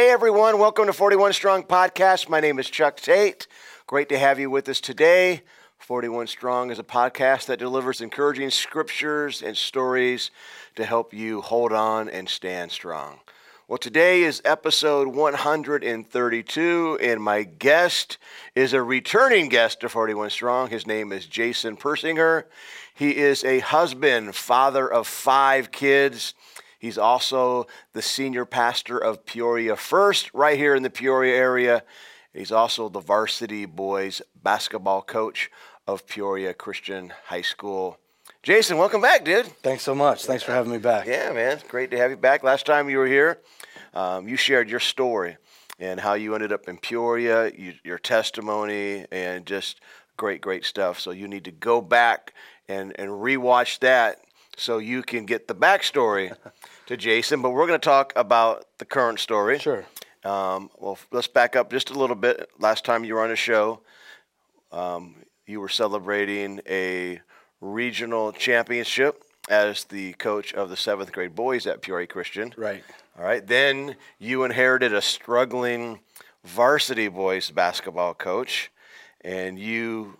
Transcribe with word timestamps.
Hey 0.00 0.08
everyone, 0.08 0.58
welcome 0.58 0.86
to 0.86 0.94
41 0.94 1.34
Strong 1.34 1.64
Podcast. 1.64 2.30
My 2.30 2.40
name 2.40 2.58
is 2.58 2.70
Chuck 2.70 2.96
Tate. 2.96 3.46
Great 3.86 4.08
to 4.08 4.18
have 4.18 4.38
you 4.38 4.48
with 4.48 4.66
us 4.70 4.80
today. 4.80 5.42
41 5.76 6.26
Strong 6.26 6.70
is 6.70 6.78
a 6.78 6.82
podcast 6.82 7.44
that 7.46 7.58
delivers 7.58 8.00
encouraging 8.00 8.48
scriptures 8.48 9.42
and 9.42 9.54
stories 9.54 10.30
to 10.76 10.86
help 10.86 11.12
you 11.12 11.42
hold 11.42 11.74
on 11.74 12.08
and 12.08 12.30
stand 12.30 12.72
strong. 12.72 13.18
Well, 13.68 13.76
today 13.76 14.22
is 14.22 14.40
episode 14.42 15.08
132, 15.08 16.98
and 17.02 17.22
my 17.22 17.42
guest 17.42 18.16
is 18.54 18.72
a 18.72 18.82
returning 18.82 19.50
guest 19.50 19.80
to 19.80 19.90
41 19.90 20.30
Strong. 20.30 20.70
His 20.70 20.86
name 20.86 21.12
is 21.12 21.26
Jason 21.26 21.76
Persinger. 21.76 22.44
He 22.94 23.18
is 23.18 23.44
a 23.44 23.58
husband, 23.58 24.34
father 24.34 24.90
of 24.90 25.06
five 25.06 25.70
kids. 25.70 26.32
He's 26.80 26.96
also 26.96 27.66
the 27.92 28.00
senior 28.00 28.46
pastor 28.46 28.96
of 28.96 29.26
Peoria 29.26 29.76
First, 29.76 30.32
right 30.32 30.56
here 30.56 30.74
in 30.74 30.82
the 30.82 30.88
Peoria 30.88 31.36
area. 31.36 31.82
He's 32.32 32.50
also 32.50 32.88
the 32.88 33.00
varsity 33.00 33.66
boys 33.66 34.22
basketball 34.42 35.02
coach 35.02 35.50
of 35.86 36.06
Peoria 36.06 36.54
Christian 36.54 37.12
High 37.26 37.42
School. 37.42 37.98
Jason, 38.42 38.78
welcome 38.78 39.02
back, 39.02 39.26
dude. 39.26 39.44
Thanks 39.62 39.82
so 39.82 39.94
much. 39.94 40.24
Thanks 40.24 40.42
for 40.42 40.52
having 40.52 40.72
me 40.72 40.78
back. 40.78 41.06
Yeah, 41.06 41.30
man. 41.32 41.58
It's 41.58 41.68
great 41.68 41.90
to 41.90 41.98
have 41.98 42.10
you 42.10 42.16
back. 42.16 42.42
Last 42.42 42.64
time 42.64 42.88
you 42.88 42.96
were 42.96 43.06
here, 43.06 43.40
um, 43.92 44.26
you 44.26 44.38
shared 44.38 44.70
your 44.70 44.80
story 44.80 45.36
and 45.78 46.00
how 46.00 46.14
you 46.14 46.34
ended 46.34 46.50
up 46.50 46.66
in 46.66 46.78
Peoria, 46.78 47.52
you, 47.52 47.74
your 47.84 47.98
testimony, 47.98 49.04
and 49.12 49.44
just 49.44 49.82
great, 50.16 50.40
great 50.40 50.64
stuff. 50.64 50.98
So 50.98 51.10
you 51.10 51.28
need 51.28 51.44
to 51.44 51.52
go 51.52 51.82
back 51.82 52.32
and, 52.68 52.98
and 52.98 53.10
rewatch 53.10 53.80
that 53.80 54.20
so 54.60 54.78
you 54.78 55.02
can 55.02 55.24
get 55.24 55.48
the 55.48 55.54
backstory 55.54 56.36
to 56.86 56.96
Jason. 56.96 57.42
But 57.42 57.50
we're 57.50 57.66
going 57.66 57.80
to 57.80 57.84
talk 57.84 58.12
about 58.14 58.66
the 58.78 58.84
current 58.84 59.18
story. 59.18 59.58
Sure. 59.58 59.86
Um, 60.22 60.70
well, 60.78 60.98
let's 61.10 61.28
back 61.28 61.56
up 61.56 61.70
just 61.70 61.90
a 61.90 61.94
little 61.94 62.16
bit. 62.16 62.50
Last 62.58 62.84
time 62.84 63.04
you 63.04 63.14
were 63.14 63.24
on 63.24 63.30
a 63.30 63.36
show, 63.36 63.80
um, 64.70 65.16
you 65.46 65.60
were 65.60 65.68
celebrating 65.70 66.60
a 66.68 67.20
regional 67.60 68.32
championship 68.32 69.24
as 69.48 69.84
the 69.84 70.12
coach 70.14 70.52
of 70.52 70.68
the 70.68 70.76
seventh 70.76 71.10
grade 71.10 71.34
boys 71.34 71.66
at 71.66 71.80
Peoria 71.80 72.06
Christian. 72.06 72.52
Right. 72.56 72.84
All 73.18 73.24
right. 73.24 73.44
Then 73.44 73.96
you 74.18 74.44
inherited 74.44 74.92
a 74.92 75.00
struggling 75.00 76.00
varsity 76.44 77.08
boys 77.08 77.50
basketball 77.50 78.12
coach, 78.12 78.70
and 79.22 79.58
you 79.58 80.18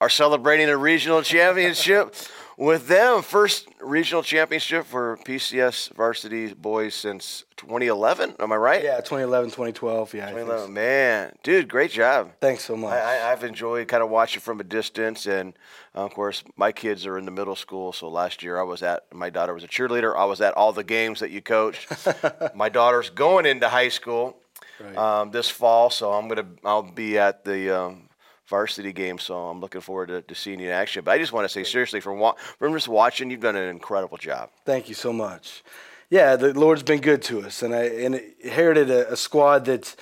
are 0.00 0.08
celebrating 0.08 0.70
a 0.70 0.76
regional 0.76 1.22
championship 1.34 2.14
with 2.56 2.88
them. 2.88 3.22
First 3.22 3.68
regional 3.80 4.22
championship 4.22 4.84
for 4.86 5.18
PCS 5.24 5.94
varsity 5.94 6.52
boys 6.54 6.94
since 6.94 7.44
2011. 7.56 8.36
Am 8.38 8.52
I 8.52 8.56
right? 8.56 8.82
Yeah, 8.82 8.96
2011, 8.96 9.50
2012. 9.50 10.14
Yeah. 10.14 10.30
2011. 10.30 10.72
Man, 10.72 11.32
dude, 11.42 11.68
great 11.68 11.90
job. 11.90 12.32
Thanks 12.40 12.64
so 12.64 12.76
much. 12.76 12.92
I, 12.92 13.30
have 13.30 13.44
enjoyed 13.44 13.88
kind 13.88 14.02
of 14.02 14.10
watching 14.10 14.40
from 14.40 14.60
a 14.60 14.64
distance, 14.64 15.26
and 15.26 15.54
uh, 15.94 16.04
of 16.04 16.14
course, 16.14 16.42
my 16.56 16.72
kids 16.72 17.06
are 17.06 17.18
in 17.18 17.24
the 17.24 17.30
middle 17.30 17.56
school. 17.56 17.92
So 17.92 18.08
last 18.08 18.42
year, 18.42 18.58
I 18.58 18.62
was 18.62 18.82
at 18.82 19.12
my 19.12 19.30
daughter 19.30 19.54
was 19.54 19.64
a 19.64 19.68
cheerleader. 19.68 20.16
I 20.16 20.24
was 20.24 20.40
at 20.40 20.54
all 20.54 20.72
the 20.72 20.84
games 20.84 21.20
that 21.20 21.30
you 21.30 21.40
coached. 21.40 21.88
my 22.54 22.68
daughter's 22.68 23.10
going 23.10 23.46
into 23.46 23.68
high 23.68 23.88
school 23.88 24.36
right. 24.80 24.96
um, 24.96 25.30
this 25.30 25.48
fall, 25.48 25.90
so 25.90 26.12
I'm 26.12 26.28
gonna 26.28 26.46
I'll 26.64 26.82
be 26.82 27.18
at 27.18 27.44
the 27.44 27.70
um, 27.70 28.08
varsity 28.52 28.92
game, 28.92 29.18
so 29.18 29.34
I'm 29.48 29.60
looking 29.60 29.80
forward 29.80 30.08
to, 30.08 30.20
to 30.20 30.34
seeing 30.34 30.60
you 30.60 30.66
in 30.66 30.72
action. 30.72 31.02
But 31.04 31.12
I 31.12 31.18
just 31.18 31.32
want 31.32 31.44
to 31.46 31.48
say 31.48 31.64
seriously, 31.64 32.00
from 32.00 32.18
wa- 32.18 32.36
from 32.58 32.74
just 32.74 32.88
watching, 32.88 33.30
you've 33.30 33.40
done 33.40 33.56
an 33.56 33.70
incredible 33.70 34.18
job. 34.18 34.50
Thank 34.66 34.88
you 34.90 34.94
so 34.94 35.10
much. 35.10 35.64
Yeah, 36.10 36.36
the 36.36 36.52
Lord's 36.52 36.82
been 36.82 37.00
good 37.00 37.22
to 37.22 37.40
us, 37.46 37.62
and 37.62 37.74
I 37.74 37.84
and 38.04 38.14
inherited 38.44 38.90
a, 38.90 39.12
a 39.12 39.16
squad 39.16 39.64
that 39.64 39.96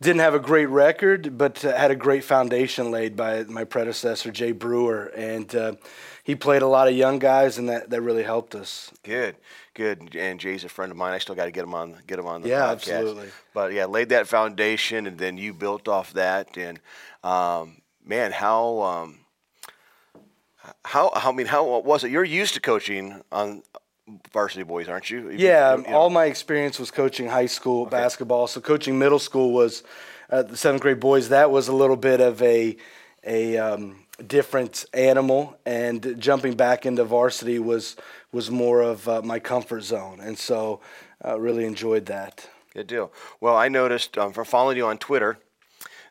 didn't 0.00 0.20
have 0.20 0.34
a 0.34 0.38
great 0.38 0.70
record, 0.70 1.36
but 1.36 1.62
uh, 1.62 1.76
had 1.76 1.90
a 1.90 1.96
great 1.96 2.24
foundation 2.24 2.90
laid 2.90 3.16
by 3.16 3.44
my 3.44 3.64
predecessor 3.64 4.30
Jay 4.30 4.52
Brewer, 4.52 5.12
and 5.14 5.54
uh, 5.54 5.74
he 6.24 6.34
played 6.34 6.62
a 6.62 6.66
lot 6.66 6.88
of 6.88 6.94
young 6.94 7.18
guys, 7.18 7.58
and 7.58 7.68
that, 7.68 7.90
that 7.90 8.00
really 8.00 8.22
helped 8.22 8.54
us. 8.54 8.90
Good, 9.02 9.36
good. 9.74 10.16
And 10.16 10.40
Jay's 10.40 10.64
a 10.64 10.70
friend 10.70 10.90
of 10.90 10.96
mine. 10.96 11.12
I 11.12 11.18
still 11.18 11.34
got 11.34 11.44
to 11.44 11.50
get 11.50 11.64
him 11.64 11.74
on 11.74 11.96
get 12.06 12.18
him 12.18 12.26
on 12.26 12.40
the 12.40 12.48
yeah, 12.48 12.62
podcast. 12.62 12.92
absolutely. 12.92 13.28
But 13.52 13.72
yeah, 13.74 13.84
laid 13.84 14.08
that 14.08 14.26
foundation, 14.26 15.06
and 15.06 15.18
then 15.18 15.36
you 15.36 15.52
built 15.52 15.86
off 15.86 16.14
that, 16.14 16.56
and 16.56 16.80
um, 17.22 17.82
man, 18.04 18.32
how 18.32 18.82
um, 18.82 19.18
how 20.84 21.10
I 21.14 21.32
mean, 21.32 21.46
how 21.46 21.80
was 21.80 22.04
it? 22.04 22.10
You're 22.10 22.24
used 22.24 22.54
to 22.54 22.60
coaching 22.60 23.22
on 23.32 23.62
varsity 24.32 24.62
boys, 24.62 24.88
aren't 24.88 25.10
you? 25.10 25.30
Yeah, 25.30 25.76
you 25.76 25.82
know. 25.82 25.88
all 25.96 26.10
my 26.10 26.26
experience 26.26 26.78
was 26.78 26.90
coaching 26.90 27.28
high 27.28 27.46
school 27.46 27.82
okay. 27.82 27.90
basketball. 27.90 28.46
So 28.46 28.60
coaching 28.60 28.98
middle 28.98 29.18
school 29.18 29.52
was 29.52 29.82
uh, 30.30 30.42
the 30.42 30.56
seventh 30.56 30.82
grade 30.82 31.00
boys. 31.00 31.28
That 31.28 31.50
was 31.50 31.68
a 31.68 31.72
little 31.72 31.96
bit 31.96 32.20
of 32.20 32.42
a 32.42 32.76
a 33.24 33.56
um, 33.58 34.06
different 34.26 34.84
animal, 34.94 35.58
and 35.66 36.16
jumping 36.18 36.54
back 36.54 36.86
into 36.86 37.04
varsity 37.04 37.58
was 37.58 37.96
was 38.32 38.50
more 38.50 38.80
of 38.80 39.08
uh, 39.08 39.22
my 39.22 39.38
comfort 39.38 39.82
zone, 39.82 40.20
and 40.20 40.38
so 40.38 40.80
uh, 41.24 41.38
really 41.38 41.64
enjoyed 41.64 42.06
that. 42.06 42.48
Good 42.74 42.86
deal. 42.86 43.12
Well, 43.40 43.56
I 43.56 43.68
noticed 43.68 44.16
um, 44.16 44.32
from 44.32 44.44
following 44.44 44.76
you 44.76 44.86
on 44.86 44.98
Twitter 44.98 45.38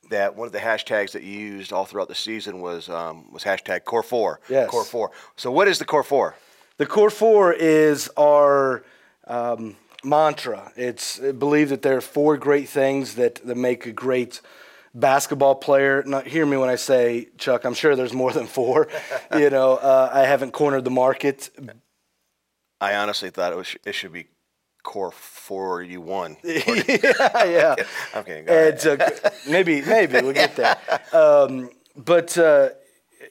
that 0.09 0.35
one 0.35 0.47
of 0.47 0.51
the 0.51 0.59
hashtags 0.59 1.11
that 1.11 1.23
you 1.23 1.37
used 1.37 1.71
all 1.71 1.85
throughout 1.85 2.07
the 2.07 2.15
season 2.15 2.61
was 2.61 2.89
um, 2.89 3.31
was 3.31 3.43
hashtag 3.43 3.85
Core 3.85 4.03
Four. 4.03 4.41
Yes. 4.49 4.69
Core 4.69 4.83
Four. 4.83 5.11
So 5.35 5.51
what 5.51 5.67
is 5.67 5.79
the 5.79 5.85
Core 5.85 6.03
Four? 6.03 6.35
The 6.77 6.85
Core 6.85 7.09
Four 7.09 7.53
is 7.53 8.09
our 8.17 8.83
um, 9.27 9.75
mantra. 10.03 10.71
It's 10.75 11.19
believe 11.19 11.69
that 11.69 11.81
there 11.81 11.97
are 11.97 12.01
four 12.01 12.37
great 12.37 12.69
things 12.69 13.15
that, 13.15 13.35
that 13.45 13.57
make 13.57 13.85
a 13.85 13.91
great 13.91 14.41
basketball 14.93 15.55
player. 15.55 16.03
Not 16.05 16.27
hear 16.27 16.45
me 16.45 16.57
when 16.57 16.69
I 16.69 16.75
say 16.75 17.29
Chuck. 17.37 17.63
I'm 17.65 17.73
sure 17.73 17.95
there's 17.95 18.13
more 18.13 18.31
than 18.31 18.47
four. 18.47 18.87
you 19.37 19.49
know, 19.49 19.75
uh, 19.75 20.09
I 20.11 20.21
haven't 20.21 20.51
cornered 20.51 20.83
the 20.83 20.91
market. 20.91 21.49
I 22.81 22.95
honestly 22.95 23.29
thought 23.29 23.51
it 23.51 23.57
was 23.57 23.75
it 23.85 23.93
should 23.93 24.13
be 24.13 24.27
core 24.83 25.11
four 25.11 25.81
you 25.83 26.01
won. 26.13 26.37
yeah, 26.43 27.45
yeah. 27.45 27.75
Okay, 28.15 28.43
go 28.45 28.53
and, 28.53 29.01
uh, 29.01 29.29
maybe, 29.47 29.81
maybe 29.81 30.13
we'll 30.21 30.33
get 30.33 30.55
there. 30.55 30.77
Um, 31.13 31.69
but 31.95 32.37
uh, 32.37 32.69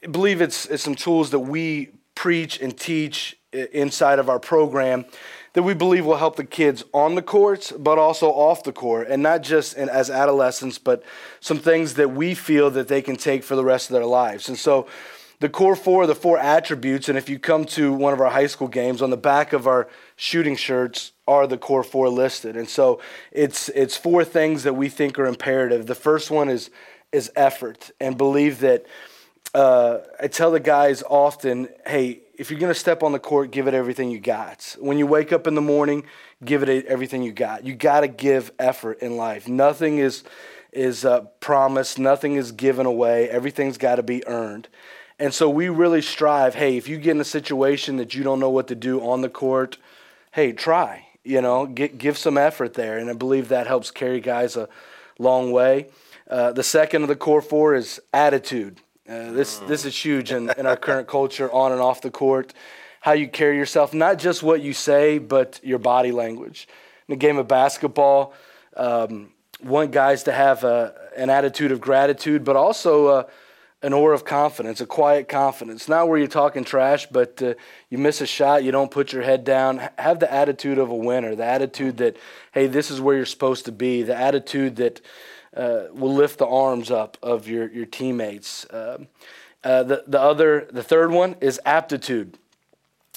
I 0.03 0.07
believe 0.09 0.41
it's, 0.41 0.67
it's 0.67 0.83
some 0.83 0.95
tools 0.95 1.31
that 1.31 1.39
we 1.39 1.91
preach 2.15 2.61
and 2.61 2.77
teach 2.77 3.37
inside 3.53 4.19
of 4.19 4.29
our 4.29 4.39
program 4.39 5.07
that 5.55 5.63
we 5.63 5.75
believe 5.75 6.05
will 6.05 6.17
help 6.17 6.37
the 6.37 6.45
kids 6.45 6.85
on 6.93 7.15
the 7.15 7.23
courts, 7.23 7.73
but 7.73 7.99
also 7.99 8.29
off 8.29 8.63
the 8.63 8.73
court, 8.73 9.09
and 9.09 9.23
not 9.23 9.43
just 9.43 9.77
in, 9.77 9.89
as 9.89 10.11
adolescents, 10.11 10.79
but 10.79 11.03
some 11.41 11.59
things 11.59 11.95
that 11.95 12.11
we 12.11 12.35
feel 12.35 12.71
that 12.71 12.89
they 12.89 13.03
can 13.03 13.17
take 13.17 13.43
for 13.43 13.57
the 13.57 13.65
rest 13.65 13.91
of 13.91 13.95
their 13.95 14.05
lives. 14.05 14.49
And 14.49 14.59
so 14.59 14.87
the 15.41 15.49
core 15.49 15.77
four, 15.77 16.07
the 16.07 16.15
four 16.15 16.39
attributes, 16.39 17.09
and 17.09 17.17
if 17.17 17.29
you 17.29 17.39
come 17.39 17.65
to 17.67 17.93
one 17.93 18.13
of 18.13 18.21
our 18.21 18.31
high 18.31 18.49
school 18.49 18.69
games, 18.69 19.01
on 19.01 19.11
the 19.11 19.17
back 19.17 19.53
of 19.53 19.67
our 19.67 19.89
shooting 20.17 20.57
shirts 20.57 21.13
are 21.29 21.47
the 21.47 21.59
core 21.59 21.85
four 21.85 22.09
listed. 22.09 22.57
And 22.57 22.69
so 22.69 23.01
it's 23.31 23.69
it's 23.71 23.97
four 23.97 24.25
things 24.25 24.65
that 24.65 24.75
we 24.75 24.89
think 24.89 25.19
are 25.19 25.27
imperative. 25.27 25.87
The 25.87 25.95
first 25.95 26.31
one 26.31 26.49
is 26.49 26.71
is 27.13 27.31
effort, 27.37 27.91
and 28.01 28.17
believe 28.17 28.61
that. 28.61 28.85
Uh, 29.55 30.01
I 30.21 30.29
tell 30.29 30.51
the 30.51 30.61
guys 30.61 31.03
often, 31.03 31.69
hey, 31.87 32.21
if 32.37 32.51
you're 32.51 32.61
going 32.61 32.73
to 32.73 32.79
step 32.79 33.03
on 33.03 33.13
the 33.13 33.19
court, 33.19 33.51
give 33.51 33.67
it 33.67 33.73
everything 33.73 34.11
you 34.11 34.21
got. 34.21 34.77
When 34.79 34.99
you 34.99 35.07
wake 35.07 35.33
up 35.33 35.47
in 35.47 35.55
the 35.55 35.63
morning, 35.63 36.05
give 36.45 36.63
it 36.63 36.85
everything 36.85 37.23
you 37.23 37.33
got. 37.33 37.65
You 37.65 37.75
got 37.75 38.01
to 38.01 38.09
give 38.09 38.53
effort 38.59 39.01
in 39.01 39.17
life. 39.17 39.49
Nothing 39.49 39.99
is 39.99 40.23
is 40.71 41.07
uh, 41.07 41.23
promised. 41.41 41.99
Nothing 41.99 42.35
is 42.35 42.53
given 42.53 42.85
away. 42.85 43.31
Everything's 43.31 43.79
got 43.79 43.97
to 43.97 44.03
be 44.03 44.25
earned. 44.27 44.69
And 45.19 45.35
so 45.35 45.49
we 45.49 45.69
really 45.69 46.03
strive 46.03 46.55
hey, 46.55 46.77
if 46.77 46.89
you 46.89 46.99
get 46.99 47.13
in 47.13 47.21
a 47.21 47.25
situation 47.25 47.97
that 47.97 48.15
you 48.15 48.23
don't 48.23 48.41
know 48.41 48.51
what 48.51 48.69
to 48.69 48.75
do 48.75 49.01
on 49.01 49.21
the 49.21 49.29
court, 49.29 49.77
hey, 50.33 50.53
try. 50.53 51.07
You 51.25 51.43
know, 51.43 51.67
get, 51.67 51.99
give 51.99 52.17
some 52.17 52.39
effort 52.39 52.75
there. 52.75 52.99
And 52.99 53.11
I 53.11 53.13
believe 53.13 53.49
that 53.49 53.67
helps 53.67 53.91
carry 53.91 54.21
guys 54.21 54.57
a 54.57 54.69
long 55.19 55.53
way. 55.53 55.89
Uh, 56.31 56.53
the 56.53 56.63
second 56.63 57.03
of 57.03 57.09
the 57.09 57.17
core 57.17 57.43
four 57.43 57.75
is 57.75 58.01
attitude. 58.13 58.81
Uh, 59.09 59.33
this, 59.33 59.57
this 59.61 59.85
is 59.85 59.97
huge 59.97 60.33
in, 60.33 60.51
in 60.59 60.67
our 60.67 60.77
current 60.77 61.09
culture, 61.09 61.51
on 61.51 61.73
and 61.73 61.81
off 61.81 62.03
the 62.03 62.11
court. 62.11 62.53
How 63.01 63.13
you 63.13 63.27
carry 63.27 63.57
yourself, 63.57 63.95
not 63.95 64.19
just 64.19 64.43
what 64.43 64.61
you 64.61 64.75
say, 64.75 65.19
but 65.19 65.61
your 65.63 65.79
body 65.79 66.13
language. 66.13 66.69
In 67.09 67.13
the 67.13 67.17
game 67.17 67.39
of 67.39 67.49
basketball, 67.49 68.35
um, 68.77 69.31
want 69.63 69.93
guys 69.93 70.25
to 70.25 70.33
have 70.33 70.63
a, 70.65 70.95
an 71.17 71.31
attitude 71.31 71.73
of 71.73 71.81
gratitude, 71.81 72.45
but 72.45 72.57
also 72.57 73.07
uh, 73.07 73.23
an 73.83 73.93
aura 73.93 74.15
of 74.15 74.25
confidence, 74.25 74.81
a 74.81 74.87
quiet 74.87 75.29
confidence. 75.29 75.89
Not 75.89 76.09
where 76.09 76.19
you're 76.19 76.27
talking 76.27 76.65
trash, 76.65 77.07
but 77.07 77.41
uh, 77.41 77.55
you 77.91 77.99
miss 77.99 78.21
a 78.21 78.27
shot, 78.27 78.65
you 78.65 78.73
don't 78.73 78.91
put 78.91 79.13
your 79.13 79.23
head 79.23 79.45
down. 79.45 79.89
Have 79.99 80.19
the 80.19 80.33
attitude 80.33 80.79
of 80.79 80.91
a 80.91 80.97
winner, 80.97 81.37
the 81.37 81.45
attitude 81.45 81.99
that, 81.99 82.17
hey, 82.53 82.67
this 82.67 82.91
is 82.91 83.01
where 83.01 83.17
you're 83.17 83.27
supposed 83.27 83.67
to 83.67 83.73
be, 83.73 84.03
the 84.03 84.17
attitude 84.17 84.77
that 84.77 85.01
uh, 85.57 85.85
will 85.93 86.13
lift 86.13 86.39
the 86.39 86.47
arms 86.47 86.91
up 86.91 87.17
of 87.23 87.49
your, 87.49 87.71
your 87.71 87.87
teammates. 87.87 88.67
Um, 88.71 89.07
uh, 89.63 89.83
the, 89.85 90.05
the 90.07 90.21
other, 90.21 90.69
the 90.71 90.83
third 90.83 91.11
one 91.11 91.37
is 91.41 91.61
aptitude. 91.65 92.37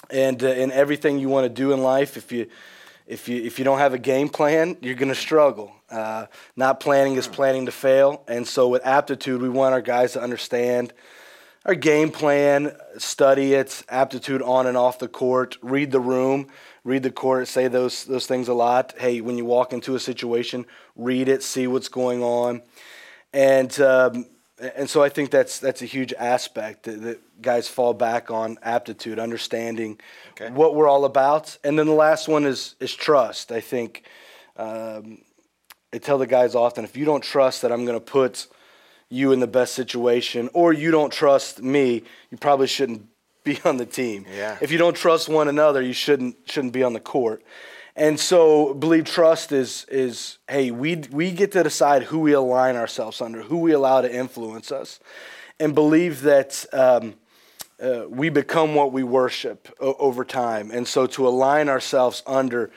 And 0.09 0.43
uh, 0.43 0.47
in 0.47 0.71
everything 0.71 1.19
you 1.19 1.29
want 1.29 1.45
to 1.45 1.49
do 1.49 1.71
in 1.71 1.81
life, 1.81 2.17
if 2.17 2.31
you, 2.31 2.47
if 3.07 3.27
you, 3.27 3.41
if 3.41 3.57
you 3.57 3.65
don't 3.65 3.79
have 3.79 3.93
a 3.93 3.99
game 3.99 4.29
plan, 4.29 4.77
you're 4.81 4.95
going 4.95 5.09
to 5.09 5.15
struggle. 5.15 5.71
Uh, 5.91 6.25
not 6.55 6.79
planning 6.79 7.15
is 7.15 7.27
planning 7.27 7.65
to 7.65 7.71
fail. 7.71 8.23
And 8.27 8.47
so 8.47 8.69
with 8.69 8.85
aptitude, 8.85 9.41
we 9.41 9.49
want 9.49 9.73
our 9.73 9.81
guys 9.81 10.13
to 10.13 10.21
understand 10.21 10.93
our 11.65 11.75
game 11.75 12.11
plan, 12.11 12.75
study 12.97 13.53
it, 13.53 13.83
aptitude 13.87 14.41
on 14.41 14.65
and 14.65 14.75
off 14.75 14.99
the 14.99 15.07
court, 15.07 15.57
read 15.61 15.91
the 15.91 15.99
room, 15.99 16.47
read 16.83 17.03
the 17.03 17.11
court, 17.11 17.47
say 17.47 17.67
those 17.67 18.05
those 18.05 18.25
things 18.25 18.47
a 18.47 18.53
lot. 18.53 18.95
Hey, 18.97 19.21
when 19.21 19.37
you 19.37 19.45
walk 19.45 19.73
into 19.73 19.95
a 19.95 19.99
situation, 19.99 20.65
read 20.95 21.27
it, 21.27 21.43
see 21.43 21.67
what's 21.67 21.89
going 21.89 22.23
on, 22.23 22.63
and 23.31 23.79
um, 23.79 24.25
and 24.75 24.89
so 24.89 25.03
I 25.03 25.09
think 25.09 25.29
that's 25.29 25.59
that's 25.59 25.83
a 25.83 25.85
huge 25.85 26.13
aspect 26.13 26.83
that, 26.83 27.01
that 27.01 27.41
guys 27.41 27.67
fall 27.67 27.93
back 27.93 28.31
on 28.31 28.57
aptitude, 28.63 29.19
understanding 29.19 29.99
okay. 30.31 30.49
what 30.51 30.73
we're 30.73 30.87
all 30.87 31.05
about, 31.05 31.57
and 31.63 31.77
then 31.77 31.85
the 31.85 31.93
last 31.93 32.27
one 32.27 32.45
is 32.45 32.75
is 32.79 32.93
trust. 32.95 33.51
I 33.51 33.61
think 33.61 34.03
um, 34.57 35.19
I 35.93 35.97
tell 35.97 36.17
the 36.17 36.27
guys 36.27 36.55
often 36.55 36.85
if 36.85 36.95
you 36.95 37.05
don't 37.05 37.23
trust 37.23 37.61
that 37.61 37.71
I'm 37.71 37.85
going 37.85 37.99
to 37.99 38.05
put 38.05 38.47
you 39.09 39.33
in 39.33 39.41
the 39.41 39.47
best 39.47 39.73
situation, 39.73 40.49
or 40.53 40.71
you 40.71 40.89
don't 40.89 41.11
trust 41.11 41.61
me, 41.61 42.03
you 42.29 42.37
probably 42.37 42.67
shouldn't 42.67 43.07
be 43.43 43.59
on 43.65 43.77
the 43.77 43.85
team. 43.85 44.25
Yeah. 44.33 44.57
If 44.61 44.71
you 44.71 44.77
don't 44.77 44.95
trust 44.95 45.27
one 45.27 45.47
another, 45.47 45.81
you 45.81 45.93
shouldn't 45.93 46.37
shouldn't 46.45 46.73
be 46.73 46.83
on 46.83 46.93
the 46.93 46.99
court. 46.99 47.43
And 47.95 48.17
so, 48.17 48.73
believe 48.73 49.03
trust 49.03 49.51
is 49.51 49.85
is 49.89 50.37
hey, 50.47 50.71
we 50.71 50.95
we 51.11 51.31
get 51.31 51.51
to 51.53 51.63
decide 51.63 52.03
who 52.03 52.19
we 52.19 52.31
align 52.31 52.75
ourselves 52.77 53.19
under, 53.19 53.41
who 53.41 53.57
we 53.57 53.73
allow 53.73 54.01
to 54.01 54.13
influence 54.13 54.71
us, 54.71 54.99
and 55.59 55.75
believe 55.75 56.21
that. 56.21 56.65
Um, 56.73 57.15
uh, 57.81 58.05
we 58.07 58.29
become 58.29 58.75
what 58.75 58.91
we 58.91 59.01
worship 59.01 59.67
o- 59.79 59.95
over 59.97 60.23
time. 60.23 60.69
And 60.69 60.87
so 60.87 61.07
to 61.07 61.27
align 61.27 61.67
ourselves 61.67 62.21
under 62.27 62.69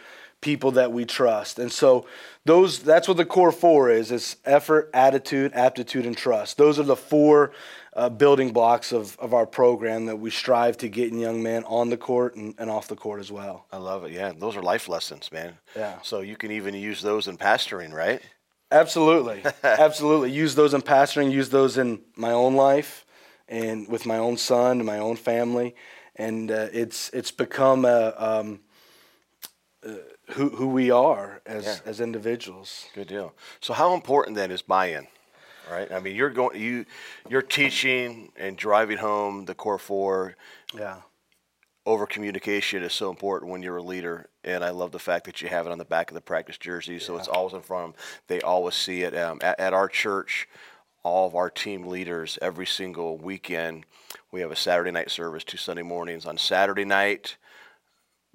people 0.45 0.73
that 0.73 0.93
we 0.93 1.05
trust. 1.07 1.59
And 1.59 1.73
so 1.73 2.07
those 2.45 2.81
that's 2.81 3.09
what 3.09 3.17
the 3.17 3.25
core 3.25 3.51
four 3.51 3.91
is 3.91 4.13
is 4.13 4.37
effort 4.45 4.91
attitude 4.93 5.53
aptitude 5.55 6.07
and 6.07 6.17
trust. 6.17 6.59
Those 6.59 6.79
are 6.79 6.85
the 6.85 6.95
four 6.95 7.53
uh, 7.95 8.11
building 8.11 8.53
blocks 8.53 8.93
of, 8.93 9.19
of 9.19 9.33
our 9.33 9.47
program 9.47 10.07
that 10.07 10.17
we 10.17 10.31
strive 10.31 10.77
to 10.79 10.89
get 10.89 11.11
in 11.11 11.19
young 11.19 11.43
men 11.43 11.65
on 11.65 11.89
the 11.89 11.97
court 11.97 12.37
and, 12.37 12.55
and 12.59 12.69
off 12.69 12.87
the 12.87 12.97
court 12.97 13.21
as 13.21 13.33
well. 13.33 13.67
I 13.73 13.79
love 13.79 14.05
it. 14.05 14.13
Yeah 14.13 14.33
those 14.39 14.57
are 14.57 14.63
life 14.63 14.89
lessons 14.89 15.33
man. 15.33 15.55
Yeah. 15.75 15.99
So 16.03 16.21
you 16.21 16.37
can 16.37 16.53
even 16.53 16.75
use 16.75 17.01
those 17.01 17.27
in 17.27 17.39
pastoring 17.39 17.93
right? 17.93 18.21
Absolutely. 18.71 19.43
Absolutely. 19.65 20.31
Use 20.31 20.55
those 20.55 20.75
in 20.75 20.83
pastoring 20.83 21.33
use 21.33 21.49
those 21.49 21.79
in 21.79 22.03
my 22.17 22.33
own 22.33 22.55
life 22.55 23.07
and 23.49 23.89
with 23.89 24.05
my 24.05 24.19
own 24.19 24.37
son 24.37 24.79
and 24.79 24.87
my 24.87 24.99
own 24.99 25.17
family. 25.17 25.75
And 26.17 26.51
uh, 26.51 26.69
it's 26.73 27.09
it's 27.11 27.31
become 27.31 27.85
a 27.85 28.15
um, 28.17 28.61
uh, 29.85 29.93
who, 30.31 30.49
who 30.51 30.69
we 30.69 30.91
are 30.91 31.41
as, 31.47 31.65
yeah. 31.65 31.77
as 31.85 32.01
individuals. 32.01 32.87
Good 32.95 33.09
deal. 33.09 33.35
So 33.61 33.73
how 33.75 33.95
important 33.95 34.37
then 34.37 34.51
is 34.51 34.63
buy-in? 34.63 35.07
Right. 35.71 35.91
I 35.91 35.99
mean, 35.99 36.15
you're 36.15 36.29
going 36.31 36.61
you 36.61 36.85
you're 37.29 37.41
teaching 37.41 38.31
and 38.37 38.55
driving 38.55 38.99
home 38.99 39.47
the 39.47 39.55
core 39.55 39.79
four. 39.79 40.37
Yeah. 40.77 40.97
Over 41.87 42.07
communication 42.07 42.83
is 42.83 42.93
so 42.93 43.09
important 43.09 43.51
when 43.51 43.63
you're 43.63 43.79
a 43.79 43.83
leader, 43.83 44.27
and 44.43 44.65
I 44.65 44.71
love 44.71 44.91
the 44.91 44.99
fact 44.99 45.25
that 45.25 45.41
you 45.41 45.49
have 45.49 45.67
it 45.67 45.73
on 45.73 45.79
the 45.79 45.85
back 45.85 46.11
of 46.11 46.15
the 46.15 46.21
practice 46.21 46.59
jersey, 46.59 46.99
so 46.99 47.13
yeah. 47.13 47.19
it's 47.19 47.29
always 47.29 47.55
in 47.55 47.61
front 47.61 47.85
of 47.85 47.93
them. 47.93 48.01
They 48.27 48.41
always 48.41 48.75
see 48.75 49.03
it. 49.03 49.15
Um, 49.17 49.39
at, 49.43 49.59
at 49.61 49.73
our 49.75 49.89
church, 49.89 50.49
all 51.03 51.27
of 51.27 51.35
our 51.35 51.51
team 51.51 51.87
leaders 51.87 52.39
every 52.43 52.67
single 52.67 53.19
weekend. 53.19 53.85
We 54.33 54.41
have 54.41 54.51
a 54.51 54.57
Saturday 54.57 54.91
night 54.91 55.11
service, 55.11 55.45
two 55.45 55.59
Sunday 55.59 55.83
mornings. 55.83 56.27
On 56.27 56.37
Saturday 56.39 56.85
night, 56.85 57.37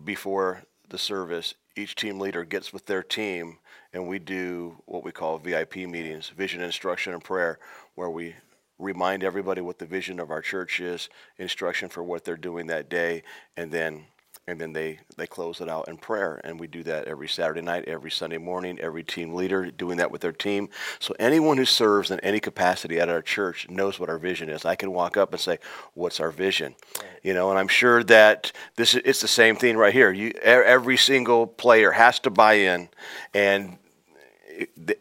before 0.03 0.63
the 0.87 0.97
service, 0.97 1.55
each 1.79 1.95
team 1.95 2.19
leader 2.19 2.43
gets 2.43 2.71
with 2.71 2.85
their 2.85 3.01
team 3.01 3.57
and 3.93 4.07
we 4.07 4.19
do 4.19 4.75
what 4.85 5.03
we 5.03 5.11
call 5.11 5.37
VIP 5.37 5.77
meetings, 5.77 6.29
vision, 6.29 6.61
instruction, 6.61 7.13
and 7.13 7.23
prayer, 7.23 7.57
where 7.95 8.09
we 8.09 8.35
remind 8.77 9.23
everybody 9.23 9.61
what 9.61 9.79
the 9.79 9.85
vision 9.85 10.19
of 10.19 10.29
our 10.29 10.41
church 10.41 10.79
is, 10.79 11.09
instruction 11.37 11.89
for 11.89 12.03
what 12.03 12.23
they're 12.23 12.37
doing 12.37 12.67
that 12.67 12.89
day, 12.89 13.23
and 13.57 13.71
then 13.71 14.05
and 14.49 14.59
then 14.59 14.73
they, 14.73 14.99
they 15.15 15.27
close 15.27 15.61
it 15.61 15.69
out 15.69 15.87
in 15.87 15.97
prayer. 15.97 16.41
And 16.43 16.59
we 16.59 16.65
do 16.65 16.81
that 16.83 17.05
every 17.05 17.27
Saturday 17.27 17.61
night, 17.61 17.85
every 17.85 18.09
Sunday 18.09 18.39
morning, 18.39 18.79
every 18.79 19.03
team 19.03 19.35
leader 19.35 19.69
doing 19.69 19.97
that 19.97 20.09
with 20.09 20.21
their 20.21 20.31
team. 20.31 20.69
So 20.97 21.15
anyone 21.19 21.57
who 21.57 21.65
serves 21.65 22.09
in 22.09 22.19
any 22.21 22.39
capacity 22.39 22.99
at 22.99 23.09
our 23.09 23.21
church 23.21 23.69
knows 23.69 23.99
what 23.99 24.09
our 24.09 24.17
vision 24.17 24.49
is. 24.49 24.65
I 24.65 24.75
can 24.75 24.91
walk 24.91 25.17
up 25.17 25.33
and 25.33 25.39
say, 25.39 25.59
"What's 25.93 26.19
our 26.19 26.31
vision?" 26.31 26.75
You 27.21 27.33
know, 27.35 27.51
and 27.51 27.59
I'm 27.59 27.67
sure 27.67 28.03
that 28.05 28.51
this 28.75 28.95
it's 28.95 29.21
the 29.21 29.27
same 29.27 29.55
thing 29.55 29.77
right 29.77 29.93
here. 29.93 30.11
You 30.11 30.31
every 30.41 30.97
single 30.97 31.45
player 31.45 31.91
has 31.91 32.19
to 32.21 32.31
buy 32.31 32.53
in, 32.53 32.89
and 33.33 33.77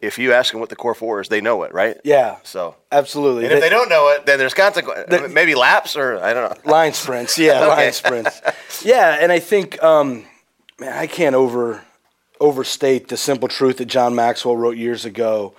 if 0.01 0.17
you 0.17 0.33
ask 0.33 0.51
them 0.51 0.59
what 0.59 0.69
the 0.69 0.75
core 0.75 0.93
four 0.93 1.21
is, 1.21 1.27
they 1.27 1.41
know 1.41 1.63
it, 1.63 1.73
right? 1.73 1.99
Yeah. 2.03 2.37
So 2.43 2.75
absolutely. 2.91 3.45
And 3.45 3.53
if 3.53 3.61
they 3.61 3.69
don't 3.69 3.89
know 3.89 4.09
it, 4.09 4.25
then 4.25 4.39
there's 4.39 4.53
consequences. 4.53 5.33
Maybe 5.33 5.55
laps 5.55 5.95
or 5.95 6.19
I 6.19 6.33
don't 6.33 6.49
know. 6.49 6.61
Line 6.71 6.93
sprints, 6.93 7.37
yeah, 7.37 7.61
okay. 7.61 7.67
line 7.67 7.93
sprints. 7.93 8.41
Yeah, 8.83 9.17
and 9.19 9.31
I 9.31 9.39
think, 9.39 9.81
um, 9.83 10.25
man, 10.79 10.93
I 10.93 11.07
can't 11.07 11.35
over 11.35 11.83
overstate 12.39 13.09
the 13.09 13.17
simple 13.17 13.49
truth 13.49 13.77
that 13.77 13.85
John 13.85 14.15
Maxwell 14.15 14.55
wrote 14.55 14.77
years 14.77 15.05
ago. 15.05 15.53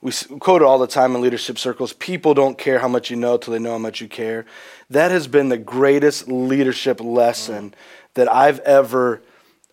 We 0.00 0.12
quote 0.40 0.60
it 0.60 0.64
all 0.64 0.78
the 0.78 0.86
time 0.86 1.14
in 1.14 1.22
leadership 1.22 1.58
circles. 1.58 1.92
People 1.92 2.34
don't 2.34 2.58
care 2.58 2.80
how 2.80 2.88
much 2.88 3.10
you 3.10 3.16
know 3.16 3.36
till 3.36 3.52
they 3.52 3.58
know 3.58 3.72
how 3.72 3.78
much 3.78 4.00
you 4.00 4.08
care. 4.08 4.44
That 4.90 5.10
has 5.10 5.26
been 5.26 5.48
the 5.48 5.56
greatest 5.56 6.28
leadership 6.28 7.00
lesson 7.00 7.70
mm. 7.70 7.74
that 8.14 8.30
I've 8.30 8.58
ever 8.60 9.22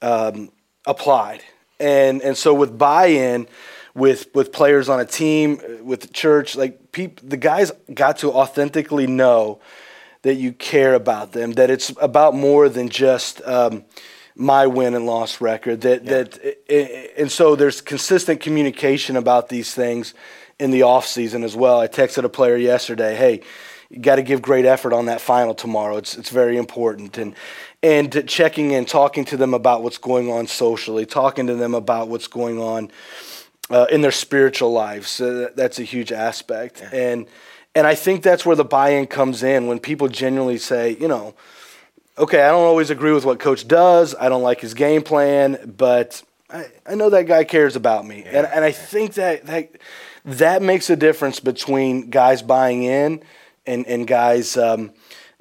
um, 0.01 0.51
applied 0.85 1.43
and 1.81 2.21
and 2.21 2.37
so 2.37 2.53
with 2.53 2.77
buy-in 2.77 3.47
with 3.93 4.33
with 4.33 4.51
players 4.51 4.87
on 4.87 4.99
a 4.99 5.05
team 5.05 5.59
with 5.83 6.01
the 6.01 6.07
church 6.07 6.55
like 6.55 6.91
peop, 6.91 7.19
the 7.23 7.37
guys 7.37 7.71
got 7.93 8.17
to 8.17 8.31
authentically 8.31 9.07
know 9.07 9.59
that 10.21 10.35
you 10.35 10.53
care 10.53 10.93
about 10.93 11.31
them 11.31 11.53
that 11.53 11.69
it's 11.69 11.91
about 11.99 12.33
more 12.35 12.69
than 12.69 12.89
just 12.89 13.41
um, 13.45 13.83
my 14.35 14.67
win 14.67 14.93
and 14.93 15.05
loss 15.05 15.41
record 15.41 15.81
that 15.81 16.03
yeah. 16.05 16.23
that 16.23 17.11
and 17.17 17.31
so 17.31 17.55
there's 17.55 17.81
consistent 17.81 18.39
communication 18.39 19.17
about 19.17 19.49
these 19.49 19.73
things 19.73 20.13
in 20.59 20.71
the 20.71 20.83
off 20.83 21.07
season 21.07 21.43
as 21.43 21.55
well. 21.55 21.79
I 21.79 21.87
texted 21.87 22.23
a 22.23 22.29
player 22.29 22.55
yesterday 22.55 23.15
hey 23.15 23.41
you 23.91 23.99
got 23.99 24.15
to 24.15 24.21
give 24.21 24.41
great 24.41 24.65
effort 24.65 24.93
on 24.93 25.07
that 25.07 25.19
final 25.19 25.53
tomorrow. 25.53 25.97
It's 25.97 26.17
it's 26.17 26.29
very 26.29 26.57
important. 26.57 27.17
And 27.17 27.35
and 27.83 28.27
checking 28.27 28.71
in, 28.71 28.85
talking 28.85 29.25
to 29.25 29.37
them 29.37 29.53
about 29.53 29.81
what's 29.83 29.97
going 29.97 30.31
on 30.31 30.47
socially, 30.47 31.05
talking 31.05 31.47
to 31.47 31.55
them 31.55 31.73
about 31.73 32.07
what's 32.07 32.27
going 32.27 32.59
on 32.59 32.91
uh, 33.69 33.87
in 33.91 34.01
their 34.01 34.11
spiritual 34.11 34.71
lives. 34.71 35.19
Uh, 35.19 35.49
that's 35.55 35.79
a 35.79 35.83
huge 35.83 36.11
aspect, 36.11 36.81
yeah. 36.81 36.89
and 36.93 37.27
and 37.73 37.87
I 37.87 37.95
think 37.95 38.21
that's 38.21 38.45
where 38.45 38.55
the 38.55 38.65
buy-in 38.65 39.07
comes 39.07 39.43
in 39.43 39.67
when 39.67 39.79
people 39.79 40.09
genuinely 40.09 40.57
say, 40.57 40.97
you 40.99 41.07
know, 41.07 41.33
okay, 42.17 42.41
I 42.41 42.49
don't 42.49 42.65
always 42.65 42.89
agree 42.89 43.13
with 43.13 43.23
what 43.23 43.39
coach 43.39 43.67
does. 43.67 44.13
I 44.19 44.27
don't 44.29 44.43
like 44.43 44.59
his 44.59 44.73
game 44.73 45.01
plan, 45.01 45.73
but 45.77 46.21
I, 46.49 46.65
I 46.85 46.95
know 46.95 47.09
that 47.09 47.27
guy 47.27 47.45
cares 47.45 47.75
about 47.75 48.05
me, 48.05 48.23
yeah. 48.23 48.39
and 48.39 48.47
and 48.47 48.65
I 48.65 48.71
think 48.71 49.15
that 49.15 49.45
that 49.45 49.71
that 50.25 50.61
makes 50.61 50.89
a 50.89 50.95
difference 50.95 51.39
between 51.39 52.09
guys 52.09 52.41
buying 52.41 52.83
in 52.83 53.23
and 53.65 53.87
and 53.87 54.05
guys 54.05 54.57
um, 54.57 54.91